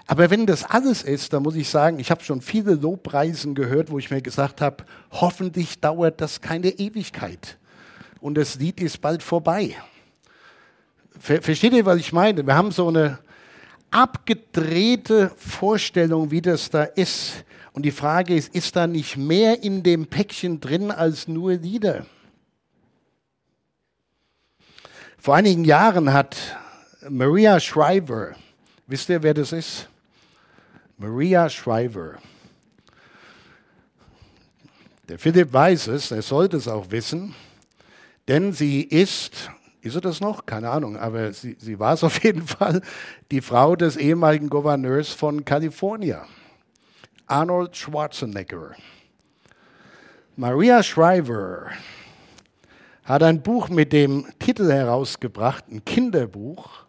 [0.05, 3.89] Aber wenn das alles ist, dann muss ich sagen, ich habe schon viele Lobpreisen gehört,
[3.89, 7.57] wo ich mir gesagt habe, hoffentlich dauert das keine Ewigkeit.
[8.19, 9.75] Und das Lied ist bald vorbei.
[11.19, 12.45] Versteht ihr, was ich meine?
[12.45, 13.19] Wir haben so eine
[13.91, 17.45] abgedrehte Vorstellung, wie das da ist.
[17.73, 22.05] Und die Frage ist, ist da nicht mehr in dem Päckchen drin als nur Lieder?
[25.17, 26.37] Vor einigen Jahren hat
[27.09, 28.35] Maria Shriver,
[28.87, 29.89] wisst ihr, wer das ist?
[30.97, 32.19] Maria Shriver.
[35.09, 37.33] Der Philipp weiß es, er sollte es auch wissen,
[38.27, 39.49] denn sie ist,
[39.81, 40.45] ist er das noch?
[40.45, 42.81] Keine Ahnung, aber sie, sie war es auf jeden Fall,
[43.31, 46.21] die Frau des ehemaligen Gouverneurs von Kalifornien.
[47.33, 48.75] Arnold Schwarzenegger.
[50.35, 51.71] Maria Shriver
[53.03, 56.85] hat ein Buch mit dem Titel herausgebracht, ein Kinderbuch,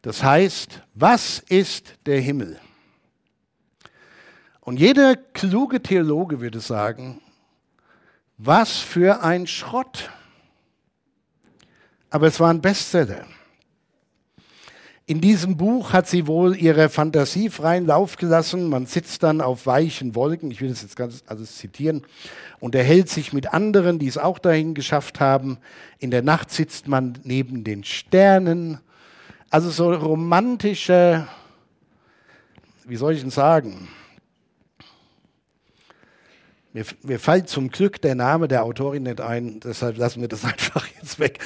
[0.00, 2.60] das heißt, was ist der Himmel?
[4.60, 7.20] Und jeder kluge Theologe würde sagen,
[8.38, 10.10] was für ein Schrott.
[12.08, 13.26] Aber es war ein Bestseller.
[15.06, 18.68] In diesem Buch hat sie wohl ihre Fantasie freien Lauf gelassen.
[18.68, 22.06] Man sitzt dann auf weichen Wolken, ich will das jetzt ganz alles zitieren,
[22.60, 25.58] und erhält sich mit anderen, die es auch dahin geschafft haben.
[25.98, 28.78] In der Nacht sitzt man neben den Sternen.
[29.50, 31.26] Also so romantische,
[32.86, 33.88] wie soll ich denn sagen?
[36.72, 40.44] Mir, mir fällt zum Glück der Name der Autorin nicht ein, deshalb lassen wir das
[40.44, 41.40] einfach jetzt weg.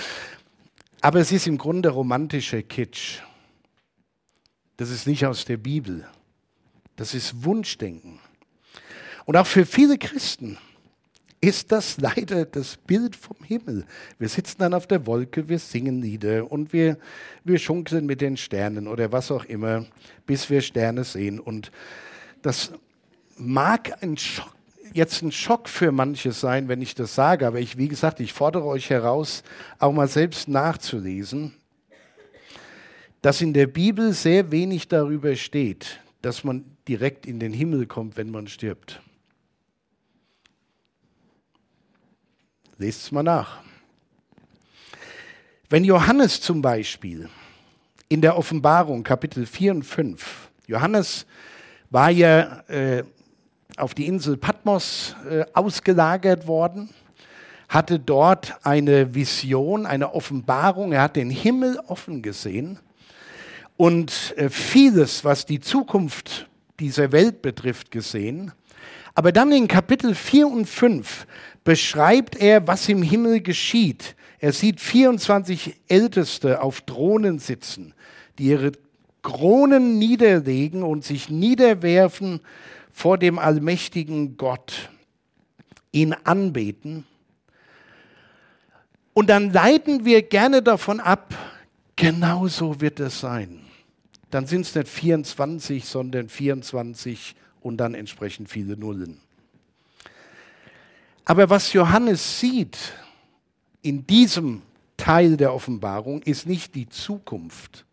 [1.00, 3.22] Aber es ist im Grunde romantischer Kitsch.
[4.76, 6.06] Das ist nicht aus der Bibel.
[6.96, 8.18] Das ist Wunschdenken.
[9.24, 10.58] Und auch für viele Christen
[11.40, 13.84] ist das leider das Bild vom Himmel.
[14.18, 16.98] Wir sitzen dann auf der Wolke, wir singen Lieder und wir,
[17.44, 19.86] wir schunkeln mit den Sternen oder was auch immer,
[20.26, 21.38] bis wir Sterne sehen.
[21.38, 21.70] Und
[22.42, 22.72] das
[23.36, 24.54] mag ein Schock,
[24.92, 28.32] jetzt ein Schock für manche sein, wenn ich das sage, aber ich, wie gesagt, ich
[28.32, 29.42] fordere euch heraus,
[29.78, 31.54] auch mal selbst nachzulesen
[33.26, 38.16] dass in der Bibel sehr wenig darüber steht, dass man direkt in den Himmel kommt,
[38.16, 39.00] wenn man stirbt.
[42.78, 43.64] Lest es mal nach.
[45.68, 47.28] Wenn Johannes zum Beispiel
[48.08, 51.26] in der Offenbarung Kapitel 4 und 5, Johannes
[51.90, 53.02] war ja äh,
[53.76, 56.90] auf die Insel Patmos äh, ausgelagert worden,
[57.68, 62.78] hatte dort eine Vision, eine Offenbarung, er hat den Himmel offen gesehen
[63.76, 66.48] und äh, vieles, was die Zukunft
[66.80, 68.52] dieser Welt betrifft, gesehen.
[69.14, 71.26] Aber dann in Kapitel 4 und 5
[71.64, 74.14] beschreibt er, was im Himmel geschieht.
[74.38, 77.94] Er sieht 24 Älteste auf Thronen sitzen,
[78.38, 78.72] die ihre
[79.22, 82.40] Kronen niederlegen und sich niederwerfen
[82.92, 84.90] vor dem allmächtigen Gott,
[85.92, 87.04] ihn anbeten.
[89.14, 91.34] Und dann leiten wir gerne davon ab,
[91.96, 93.65] genau so wird es sein
[94.30, 99.20] dann sind es nicht 24, sondern 24 und dann entsprechend viele Nullen.
[101.24, 102.78] Aber was Johannes sieht
[103.82, 104.62] in diesem
[104.96, 107.84] Teil der Offenbarung ist nicht die Zukunft,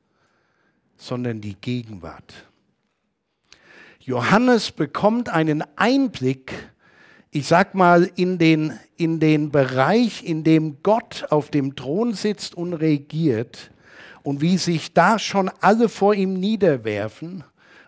[0.98, 2.48] sondern die Gegenwart.
[4.00, 6.54] Johannes bekommt einen Einblick,
[7.32, 12.56] ich sag mal, in den, in den Bereich, in dem Gott auf dem Thron sitzt
[12.56, 13.72] und regiert
[14.24, 17.44] und wie sich da schon alle vor ihm niederwerfen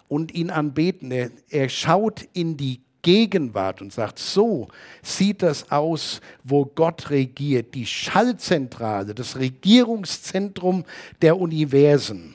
[0.08, 1.12] und ihn anbeten.
[1.12, 4.68] Er, er schaut in die Gegenwart und sagt, so
[5.04, 10.86] sieht das aus, wo Gott regiert, die Schallzentrale, das Regierungszentrum
[11.22, 12.34] der Universen.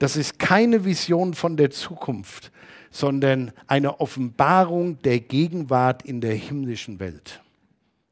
[0.00, 2.50] Das ist keine Vision von der Zukunft,
[2.90, 7.40] sondern eine Offenbarung der Gegenwart in der himmlischen Welt.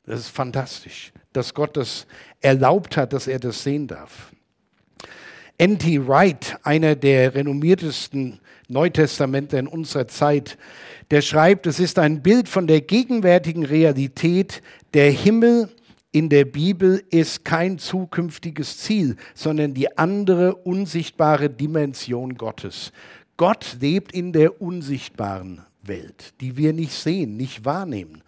[0.06, 2.06] Das ist fantastisch, dass Gott das
[2.40, 4.32] erlaubt hat, dass er das sehen darf.
[5.60, 6.08] N.T.
[6.08, 10.56] Wright, einer der renommiertesten Neutestamentler in unserer Zeit,
[11.10, 14.62] der schreibt, es ist ein Bild von der gegenwärtigen Realität.
[14.94, 15.68] Der Himmel
[16.12, 22.90] in der Bibel ist kein zukünftiges Ziel, sondern die andere unsichtbare Dimension Gottes.
[23.36, 28.22] Gott lebt in der unsichtbaren Welt, die wir nicht sehen, nicht wahrnehmen.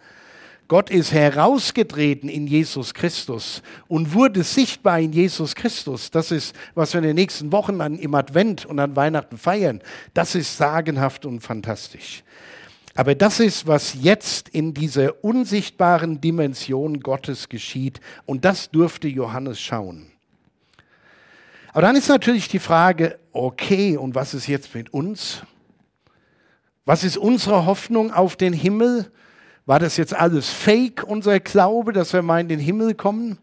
[0.67, 6.09] Gott ist herausgetreten in Jesus Christus und wurde sichtbar in Jesus Christus.
[6.09, 9.81] Das ist, was wir in den nächsten Wochen an, im Advent und an Weihnachten feiern.
[10.13, 12.23] Das ist sagenhaft und fantastisch.
[12.95, 17.99] Aber das ist, was jetzt in dieser unsichtbaren Dimension Gottes geschieht.
[18.25, 20.11] Und das durfte Johannes schauen.
[21.71, 25.41] Aber dann ist natürlich die Frage, okay, und was ist jetzt mit uns?
[26.85, 29.11] Was ist unsere Hoffnung auf den Himmel?
[29.65, 33.37] War das jetzt alles fake, unser Glaube, dass wir mal in den Himmel kommen?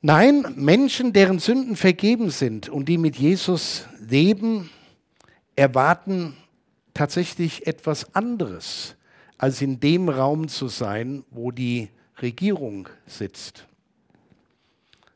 [0.00, 4.70] Nein, Menschen, deren Sünden vergeben sind und die mit Jesus leben,
[5.56, 6.36] erwarten
[6.94, 8.96] tatsächlich etwas anderes,
[9.38, 11.88] als in dem Raum zu sein, wo die
[12.20, 13.66] Regierung sitzt.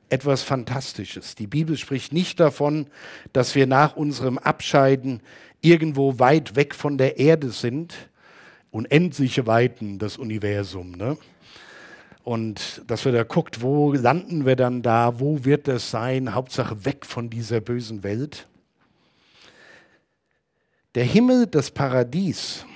[0.08, 1.34] Etwas Fantastisches.
[1.34, 2.86] Die Bibel spricht nicht davon,
[3.32, 5.20] dass wir nach unserem Abscheiden
[5.60, 7.94] irgendwo weit weg von der Erde sind,
[8.76, 10.92] unendliche Weiten, das Universum.
[10.92, 11.16] Ne?
[12.24, 16.84] Und dass wir da guckt, wo landen wir dann da, wo wird das sein, Hauptsache
[16.84, 18.46] weg von dieser bösen Welt.
[20.94, 22.66] Der Himmel, das Paradies,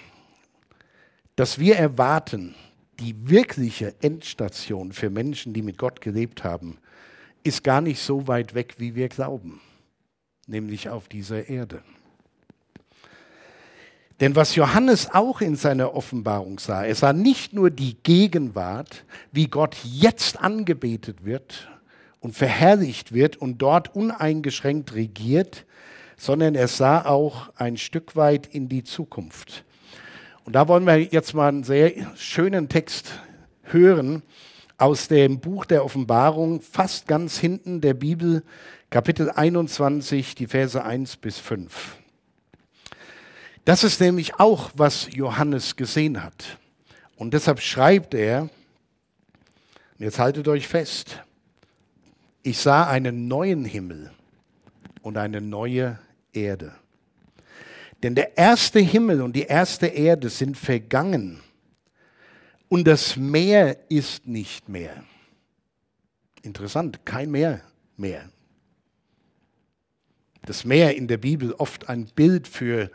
[1.37, 2.55] das wir erwarten,
[2.99, 6.79] die wirkliche Endstation für Menschen, die mit Gott gelebt haben,
[7.43, 9.61] ist gar nicht so weit weg, wie wir glauben,
[10.47, 11.83] nämlich auf dieser Erde.
[14.21, 19.47] Denn was Johannes auch in seiner Offenbarung sah, er sah nicht nur die Gegenwart, wie
[19.47, 21.71] Gott jetzt angebetet wird
[22.21, 25.65] und verherrlicht wird und dort uneingeschränkt regiert,
[26.19, 29.65] sondern er sah auch ein Stück weit in die Zukunft.
[30.45, 33.13] Und da wollen wir jetzt mal einen sehr schönen Text
[33.63, 34.23] hören
[34.77, 38.43] aus dem Buch der Offenbarung, fast ganz hinten der Bibel,
[38.91, 41.97] Kapitel 21, die Verse 1 bis 5.
[43.65, 46.59] Das ist nämlich auch, was Johannes gesehen hat.
[47.17, 48.49] Und deshalb schreibt er,
[49.99, 51.23] jetzt haltet euch fest,
[52.43, 54.11] ich sah einen neuen Himmel
[55.03, 55.99] und eine neue
[56.33, 56.75] Erde.
[58.03, 61.41] Denn der erste Himmel und die erste Erde sind vergangen
[62.69, 65.05] und das Meer ist nicht mehr.
[66.43, 67.61] Interessant, kein Meer
[67.97, 68.31] mehr.
[70.47, 72.91] Das Meer in der Bibel oft ein Bild für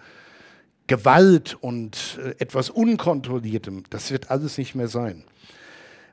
[0.88, 3.84] Gewalt und äh, etwas Unkontrolliertem.
[3.89, 5.24] Das wird alles nicht mehr sein.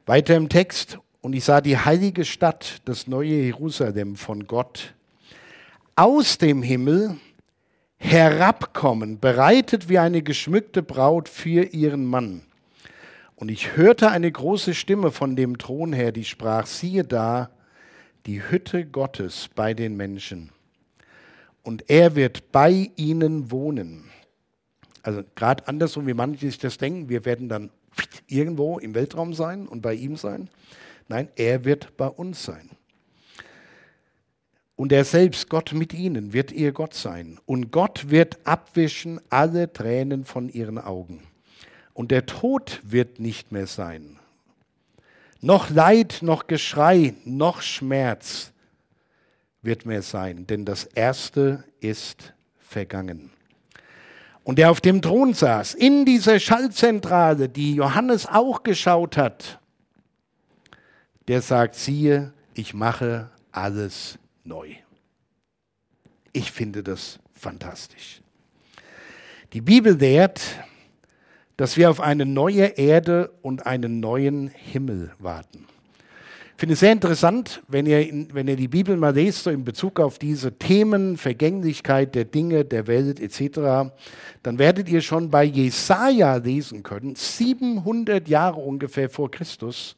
[0.07, 0.99] Weiter im Text.
[1.21, 4.95] Und ich sah die heilige Stadt, das neue Jerusalem von Gott,
[5.95, 7.17] aus dem Himmel
[7.97, 12.43] herabkommen, bereitet wie eine geschmückte Braut für ihren Mann.
[13.37, 17.51] Und ich hörte eine große Stimme von dem Thron her, die sprach, siehe da,
[18.27, 20.51] die Hütte Gottes bei den Menschen.
[21.63, 24.11] Und er wird bei ihnen wohnen.
[25.03, 27.71] Also gerade andersrum, wie manche sich das denken, wir werden dann
[28.27, 30.49] irgendwo im Weltraum sein und bei ihm sein.
[31.09, 32.71] Nein, er wird bei uns sein.
[34.77, 37.38] Und er selbst, Gott mit ihnen, wird ihr Gott sein.
[37.45, 41.23] Und Gott wird abwischen alle Tränen von ihren Augen.
[41.93, 44.19] Und der Tod wird nicht mehr sein.
[45.41, 48.53] Noch Leid, noch Geschrei, noch Schmerz
[49.61, 53.31] wird mehr sein, denn das Erste ist vergangen
[54.44, 59.61] und der auf dem Thron saß, in dieser Schallzentrale, die Johannes auch geschaut hat,
[61.28, 64.74] der sagt, siehe, ich mache alles neu.
[66.32, 68.20] Ich finde das fantastisch.
[69.53, 70.40] Die Bibel lehrt,
[71.57, 75.66] dass wir auf eine neue Erde und einen neuen Himmel warten.
[76.63, 79.65] Ich finde es sehr interessant, wenn ihr, wenn ihr die Bibel mal lest, so in
[79.65, 83.91] Bezug auf diese Themen, Vergänglichkeit der Dinge, der Welt etc.,
[84.45, 89.97] dann werdet ihr schon bei Jesaja lesen können, 700 Jahre ungefähr vor Christus,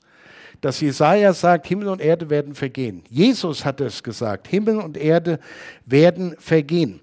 [0.62, 3.02] dass Jesaja sagt, Himmel und Erde werden vergehen.
[3.10, 5.40] Jesus hat es gesagt, Himmel und Erde
[5.84, 7.00] werden vergehen.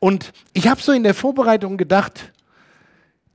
[0.00, 2.32] Und ich habe so in der Vorbereitung gedacht,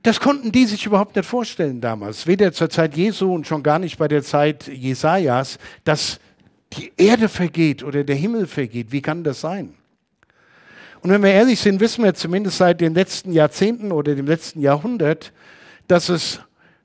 [0.02, 3.78] Das konnten die sich überhaupt nicht vorstellen damals, weder zur Zeit Jesu und schon gar
[3.78, 6.20] nicht bei der Zeit Jesajas, dass
[6.72, 8.92] die Erde vergeht oder der Himmel vergeht.
[8.92, 9.74] Wie kann das sein?
[11.02, 14.60] Und wenn wir ehrlich sind, wissen wir zumindest seit den letzten Jahrzehnten oder dem letzten
[14.60, 15.32] Jahrhundert,
[15.88, 16.40] dass es,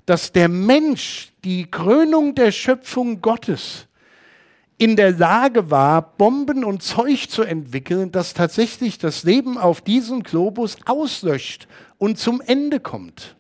[0.06, 3.88] dass der Mensch die Krönung der Schöpfung Gottes
[4.78, 10.24] in der Lage war, Bomben und Zeug zu entwickeln, das tatsächlich das Leben auf diesem
[10.24, 11.68] Globus auslöscht
[11.98, 13.36] und zum Ende kommt.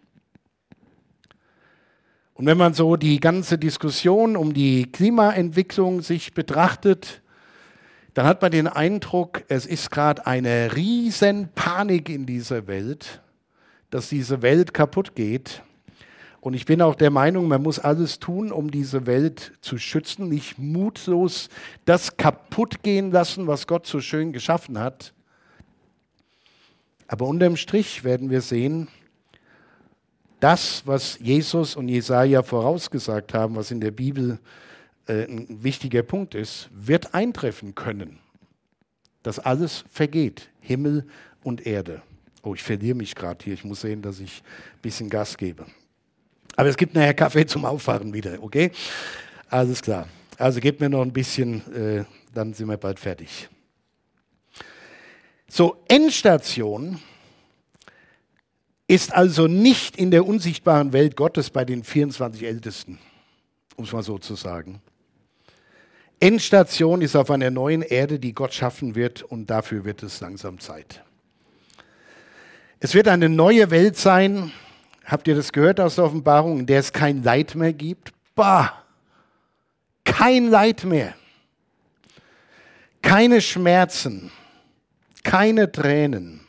[2.36, 7.22] Und wenn man so die ganze Diskussion um die Klimaentwicklung sich betrachtet,
[8.14, 13.22] dann hat man den Eindruck, es ist gerade eine riesen Panik in dieser Welt,
[13.90, 15.64] dass diese Welt kaputt geht.
[16.46, 20.30] Und ich bin auch der Meinung, man muss alles tun, um diese Welt zu schützen,
[20.30, 21.50] nicht mutlos
[21.86, 25.16] das kaputt gehen lassen, was Gott so schön geschaffen hat.
[27.08, 28.90] Aber unterm Strich werden wir sehen,
[30.40, 34.38] das, was Jesus und Jesaja vorausgesagt haben, was in der Bibel
[35.08, 38.20] äh, ein wichtiger Punkt ist, wird eintreffen können.
[39.24, 41.08] Dass alles vergeht, Himmel
[41.42, 42.04] und Erde.
[42.44, 43.56] Oh, ich verliere mich gerade hier.
[43.56, 44.44] Ich muss sehen, dass ich
[44.76, 45.66] ein bisschen Gas gebe.
[46.56, 48.72] Aber es gibt nachher Kaffee zum Auffahren wieder, okay?
[49.50, 50.08] Alles klar.
[50.38, 53.50] Also gebt mir noch ein bisschen, äh, dann sind wir bald fertig.
[55.48, 57.00] So, Endstation
[58.88, 63.00] ist also nicht in der unsichtbaren Welt Gottes bei den 24 Ältesten,
[63.76, 64.82] um es mal so zu sagen.
[66.20, 70.60] Endstation ist auf einer neuen Erde, die Gott schaffen wird und dafür wird es langsam
[70.60, 71.04] Zeit.
[72.80, 74.52] Es wird eine neue Welt sein,
[75.06, 78.12] Habt ihr das gehört aus der Offenbarung, in der es kein Leid mehr gibt?
[78.34, 78.74] Bah!
[80.04, 81.14] Kein Leid mehr.
[83.02, 84.32] Keine Schmerzen.
[85.24, 86.42] Keine Tränen.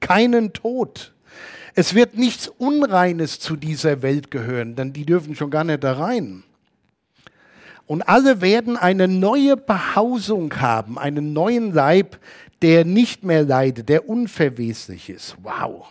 [0.00, 1.12] Keinen Tod.
[1.74, 5.94] Es wird nichts Unreines zu dieser Welt gehören, denn die dürfen schon gar nicht da
[5.94, 6.42] rein.
[7.86, 12.18] Und alle werden eine neue Behausung haben, einen neuen Leib,
[12.62, 15.36] der nicht mehr leidet, der unverweslich ist.
[15.42, 15.88] Wow.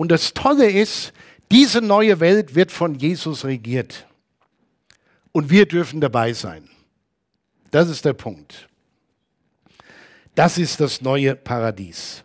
[0.00, 1.12] Und das Tolle ist,
[1.50, 4.06] diese neue Welt wird von Jesus regiert.
[5.30, 6.70] Und wir dürfen dabei sein.
[7.70, 8.66] Das ist der Punkt.
[10.34, 12.24] Das ist das neue Paradies.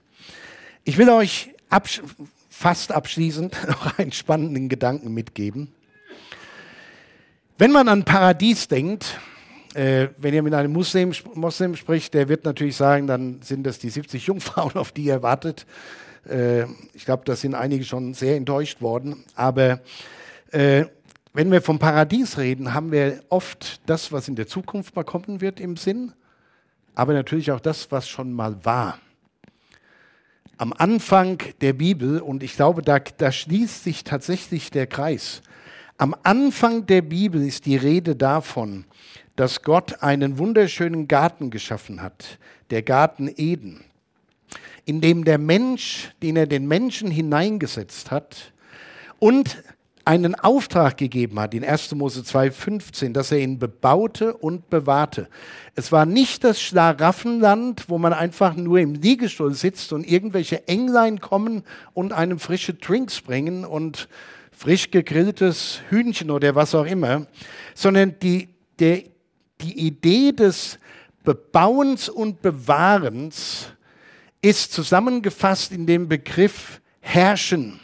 [0.86, 2.02] Ich will euch absch
[2.50, 5.74] fast abschließend noch einen spannenden Gedanken mitgeben.
[7.58, 9.20] Wenn man an Paradies denkt,
[9.74, 13.80] äh, wenn ihr mit einem Muslim, Muslim spricht, der wird natürlich sagen, dann sind das
[13.80, 15.66] die 70 Jungfrauen, auf die ihr wartet.
[16.30, 19.24] Äh, ich glaube, da sind einige schon sehr enttäuscht worden.
[19.36, 19.80] Aber
[20.52, 20.86] äh,
[21.34, 25.42] wenn wir vom Paradies reden, haben wir oft das, was in der Zukunft mal kommen
[25.42, 26.14] wird im Sinn,
[26.94, 29.00] aber natürlich auch das, was schon mal war.
[30.58, 35.42] Am Anfang der Bibel, und ich glaube, da, da schließt sich tatsächlich der Kreis,
[35.98, 38.86] am Anfang der Bibel ist die Rede davon,
[39.36, 42.38] dass Gott einen wunderschönen Garten geschaffen hat,
[42.70, 43.85] der Garten Eden
[44.86, 48.54] in dem der Mensch, den er den Menschen hineingesetzt hat
[49.20, 49.64] und
[50.06, 51.96] einen Auftrag gegeben hat, in 1.
[51.96, 55.28] Mose 2,15, dass er ihn bebaute und bewahrte.
[55.74, 61.20] Es war nicht das Schlaraffenland, wo man einfach nur im Liegestuhl sitzt und irgendwelche Englein
[61.20, 61.64] kommen
[61.94, 64.08] und einem frische Drinks bringen und
[64.52, 67.26] frisch gegrilltes Hühnchen oder was auch immer,
[67.74, 69.04] sondern die, der,
[69.62, 70.80] die Idee des
[71.24, 73.75] Bebauens und Bewahrens
[74.46, 77.80] ist zusammengefasst in dem Begriff herrschen.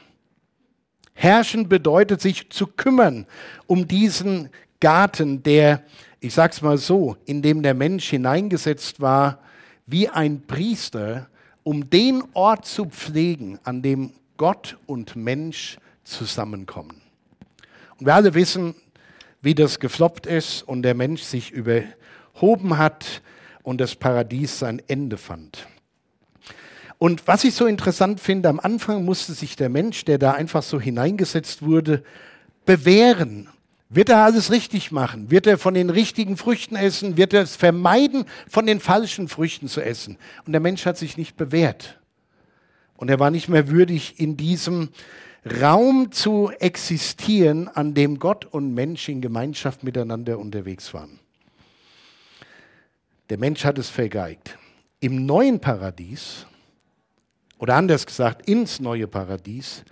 [1.16, 3.26] Herrschen bedeutet sich zu kümmern
[3.66, 4.50] um diesen
[4.80, 5.84] Garten, der,
[6.20, 9.40] ich sag's mal so, in dem der Mensch hineingesetzt war,
[9.88, 11.30] wie ein Priester,
[11.64, 17.02] um den Ort zu pflegen, an dem Gott und Mensch zusammenkommen.
[17.98, 18.76] Und wir alle wissen,
[19.42, 23.24] wie das gefloppt ist und der Mensch sich überhoben hat
[23.64, 25.68] und das Paradies sein Ende fand.
[27.02, 30.62] Und was ich so interessant finde, am Anfang musste sich der Mensch, der da einfach
[30.62, 32.04] so hineingesetzt wurde,
[32.64, 33.50] bewähren.
[33.90, 35.32] Wird er alles richtig machen?
[35.32, 37.18] Wird er von den richtigen Früchten essen?
[37.18, 40.16] Wird er es vermeiden, von den falschen Früchten zu essen?
[40.46, 42.00] Und der Mensch hat sich nicht bewährt.
[42.98, 44.90] Und er war nicht mehr würdig, in diesem
[45.60, 51.20] Raum zu existieren, an dem Gott und Mensch in Gemeinschaft miteinander unterwegs waren.
[53.32, 54.56] Der Mensch hat es vergeigt.
[55.00, 56.46] Im neuen Paradies
[57.62, 59.84] oder anders gesagt, ins neue Paradies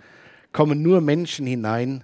[0.52, 2.02] kommen nur Menschen hinein,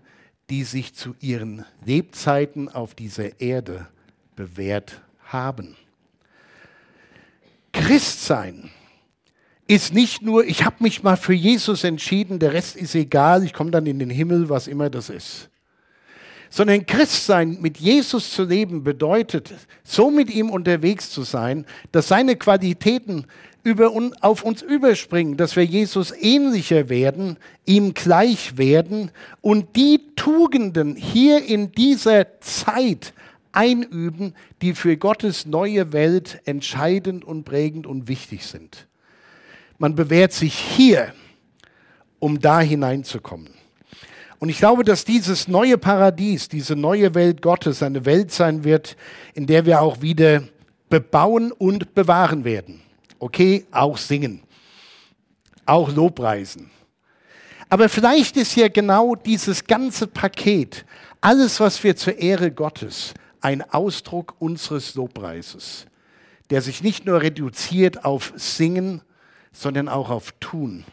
[0.49, 3.89] die sich zu ihren Lebzeiten auf dieser Erde
[4.37, 5.77] bewährt haben.
[7.73, 8.71] Christsein
[9.67, 13.53] ist nicht nur, ich habe mich mal für Jesus entschieden, der Rest ist egal, ich
[13.53, 15.51] komme dann in den Himmel, was immer das ist.
[16.49, 19.53] Sondern Christsein mit Jesus zu leben bedeutet,
[19.83, 23.27] so mit ihm unterwegs zu sein, dass seine Qualitäten
[23.67, 23.91] über,
[24.21, 29.11] auf uns überspringen, dass wir Jesus ähnlicher werden, ihm gleich werden
[29.41, 33.12] und die Tugenden hier in dieser Zeit
[33.51, 38.87] einüben, die für Gottes neue Welt entscheidend und prägend und wichtig sind.
[39.79, 41.12] Man bewährt sich hier,
[42.21, 43.51] um da hineinzukommen.
[44.39, 48.97] Und ich glaube, dass dieses neue Paradies, diese neue Welt Gottes eine Welt sein wird,
[49.35, 50.45] in der wir auch wieder
[50.89, 52.86] bebauen und bewahren werden.
[53.19, 54.43] Okay, auch singen,
[55.64, 56.71] auch Lobpreisen.
[57.69, 60.85] Aber vielleicht ist ja genau dieses ganze Paket,
[61.21, 65.87] alles, was wir zur Ehre Gottes, ein Ausdruck unseres Lobpreises,
[66.51, 69.03] der sich nicht nur reduziert auf Singen,
[69.53, 70.85] sondern auch auf Tun.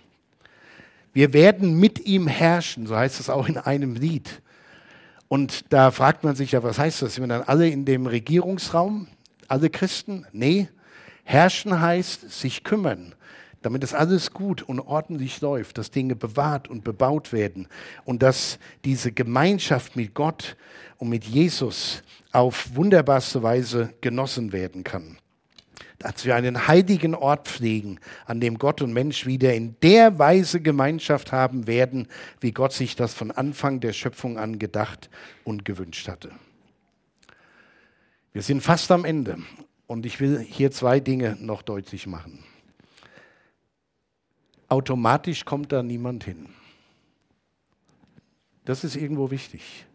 [1.13, 4.41] Wir werden mit ihm herrschen, so heißt es auch in einem Lied.
[5.27, 7.15] Und da fragt man sich ja, was heißt das?
[7.15, 9.07] Sind wir dann alle in dem Regierungsraum,
[9.47, 10.25] alle Christen?
[10.31, 10.69] Nee,
[11.23, 13.15] herrschen heißt sich kümmern,
[13.61, 17.67] damit es alles gut und ordentlich läuft, dass Dinge bewahrt und bebaut werden
[18.05, 20.57] und dass diese Gemeinschaft mit Gott
[20.97, 25.17] und mit Jesus auf wunderbarste Weise genossen werden kann
[26.03, 30.59] dass wir einen heiligen Ort pflegen, an dem Gott und Mensch wieder in der Weise
[30.59, 32.07] Gemeinschaft haben werden,
[32.41, 35.09] wie Gott sich das von Anfang der Schöpfung an gedacht
[35.45, 36.31] und gewünscht hatte.
[38.33, 39.37] Wir sind fast am Ende
[39.87, 42.43] und ich will hier zwei Dinge noch deutlich machen.
[44.67, 46.49] Automatisch kommt da niemand hin.
[48.65, 49.85] Das ist irgendwo wichtig.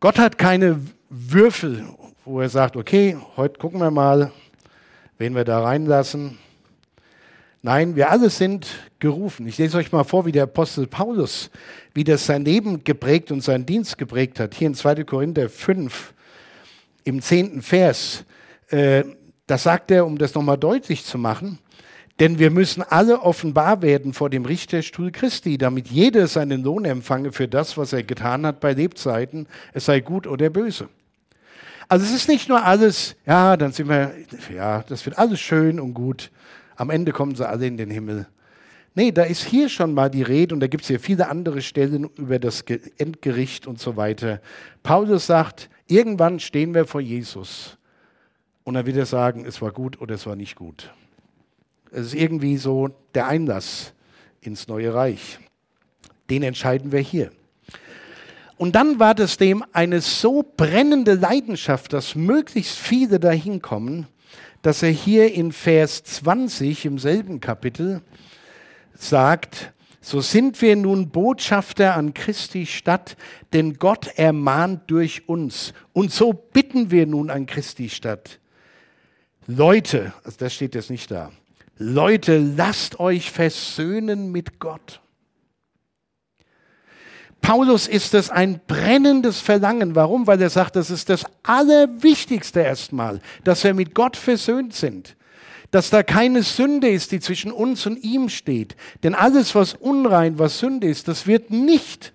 [0.00, 1.86] Gott hat keine Würfel
[2.24, 4.30] wo er sagt, okay, heute gucken wir mal,
[5.18, 6.38] wen wir da reinlassen.
[7.62, 8.66] Nein, wir alle sind
[8.98, 9.46] gerufen.
[9.46, 11.50] Ich lese euch mal vor, wie der Apostel Paulus,
[11.94, 14.54] wie das sein Leben geprägt und seinen Dienst geprägt hat.
[14.54, 15.04] Hier in 2.
[15.04, 16.14] Korinther 5,
[17.04, 18.24] im zehnten Vers.
[18.68, 19.04] Äh,
[19.46, 21.58] das sagt er, um das nochmal deutlich zu machen.
[22.20, 27.32] Denn wir müssen alle offenbar werden vor dem Richterstuhl Christi, damit jeder seinen Lohn empfange
[27.32, 30.88] für das, was er getan hat bei Lebzeiten, es sei gut oder böse.
[31.88, 34.12] Also es ist nicht nur alles, ja, dann sind wir,
[34.54, 36.30] ja, das wird alles schön und gut.
[36.76, 38.26] Am Ende kommen sie alle in den Himmel.
[38.94, 41.62] Nee, da ist hier schon mal die Rede und da gibt es hier viele andere
[41.62, 42.62] Stellen über das
[42.98, 44.40] Endgericht und so weiter.
[44.82, 47.76] Paulus sagt, irgendwann stehen wir vor Jesus
[48.64, 50.92] und dann wird er sagen, es war gut oder es war nicht gut.
[51.90, 53.92] Es ist irgendwie so der Einlass
[54.40, 55.38] ins neue Reich.
[56.30, 57.30] Den entscheiden wir hier.
[58.56, 64.06] Und dann war das dem eine so brennende Leidenschaft, dass möglichst viele dahin kommen,
[64.62, 68.02] dass er hier in Vers 20 im selben Kapitel
[68.94, 69.72] sagt,
[70.04, 73.16] so sind wir nun Botschafter an Christi Stadt,
[73.52, 75.72] denn Gott ermahnt durch uns.
[75.92, 78.40] Und so bitten wir nun an Christi Stadt.
[79.46, 81.30] Leute, also das steht jetzt nicht da.
[81.78, 85.00] Leute, lasst euch versöhnen mit Gott.
[87.40, 89.94] Paulus ist es ein brennendes Verlangen.
[89.94, 90.26] Warum?
[90.26, 95.16] Weil er sagt, das ist das Allerwichtigste erstmal, dass wir mit Gott versöhnt sind.
[95.72, 98.76] Dass da keine Sünde ist, die zwischen uns und ihm steht.
[99.02, 102.12] Denn alles, was unrein, was Sünde ist, das wird nicht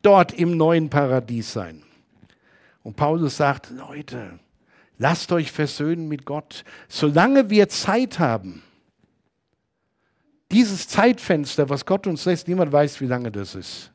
[0.00, 1.82] dort im neuen Paradies sein.
[2.82, 4.38] Und Paulus sagt, Leute,
[4.96, 8.62] lasst euch versöhnen mit Gott, solange wir Zeit haben.
[10.50, 13.90] Dieses Zeitfenster, was Gott uns lässt, niemand weiß, wie lange das ist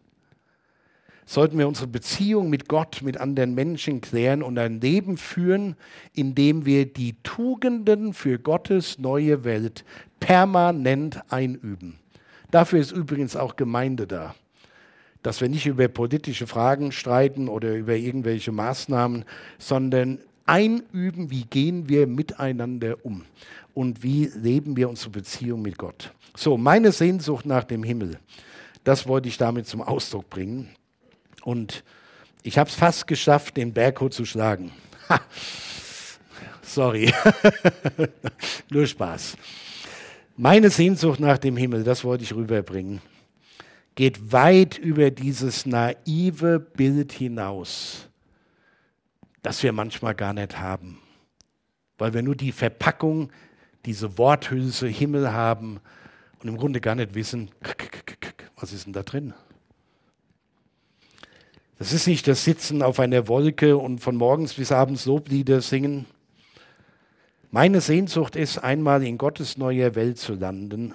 [1.25, 5.75] sollten wir unsere Beziehung mit Gott, mit anderen Menschen klären und ein Leben führen,
[6.13, 9.85] in dem wir die Tugenden für Gottes neue Welt
[10.19, 11.99] permanent einüben.
[12.51, 14.35] Dafür ist übrigens auch Gemeinde da.
[15.23, 19.23] Dass wir nicht über politische Fragen streiten oder über irgendwelche Maßnahmen,
[19.57, 23.23] sondern einüben, wie gehen wir miteinander um
[23.73, 26.13] und wie leben wir unsere Beziehung mit Gott.
[26.35, 28.19] So, meine Sehnsucht nach dem Himmel,
[28.83, 30.69] das wollte ich damit zum Ausdruck bringen.
[31.43, 31.83] Und
[32.41, 34.71] ich habe es fast geschafft, den Berg zu schlagen.
[35.09, 35.21] Ha.
[36.61, 37.13] Sorry,
[38.69, 39.37] nur Spaß.
[40.35, 43.01] Meine Sehnsucht nach dem Himmel, das wollte ich rüberbringen,
[43.95, 48.09] geht weit über dieses naive Bild hinaus,
[49.43, 50.99] das wir manchmal gar nicht haben,
[51.97, 53.31] weil wir nur die Verpackung,
[53.85, 55.79] diese Worthülse Himmel haben
[56.41, 57.51] und im Grunde gar nicht wissen,
[58.55, 59.33] was ist denn da drin?
[61.83, 66.05] Das ist nicht das Sitzen auf einer Wolke und von morgens bis abends Loblieder singen.
[67.51, 70.93] Meine Sehnsucht ist, einmal in Gottes neuer Welt zu landen,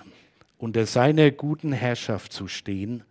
[0.57, 3.05] unter seiner guten Herrschaft zu stehen,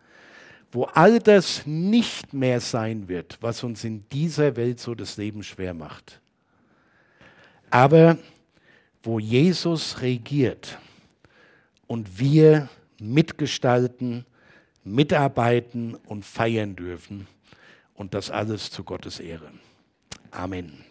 [0.71, 5.43] wo all das nicht mehr sein wird, was uns in dieser Welt so das Leben
[5.43, 6.19] schwer macht.
[7.69, 8.17] Aber
[9.03, 10.79] wo Jesus regiert
[11.85, 12.69] und wir
[12.99, 14.25] mitgestalten,
[14.83, 17.27] mitarbeiten und feiern dürfen
[17.97, 19.51] und das alles zu Gottes Ehre.
[20.31, 20.86] Amen.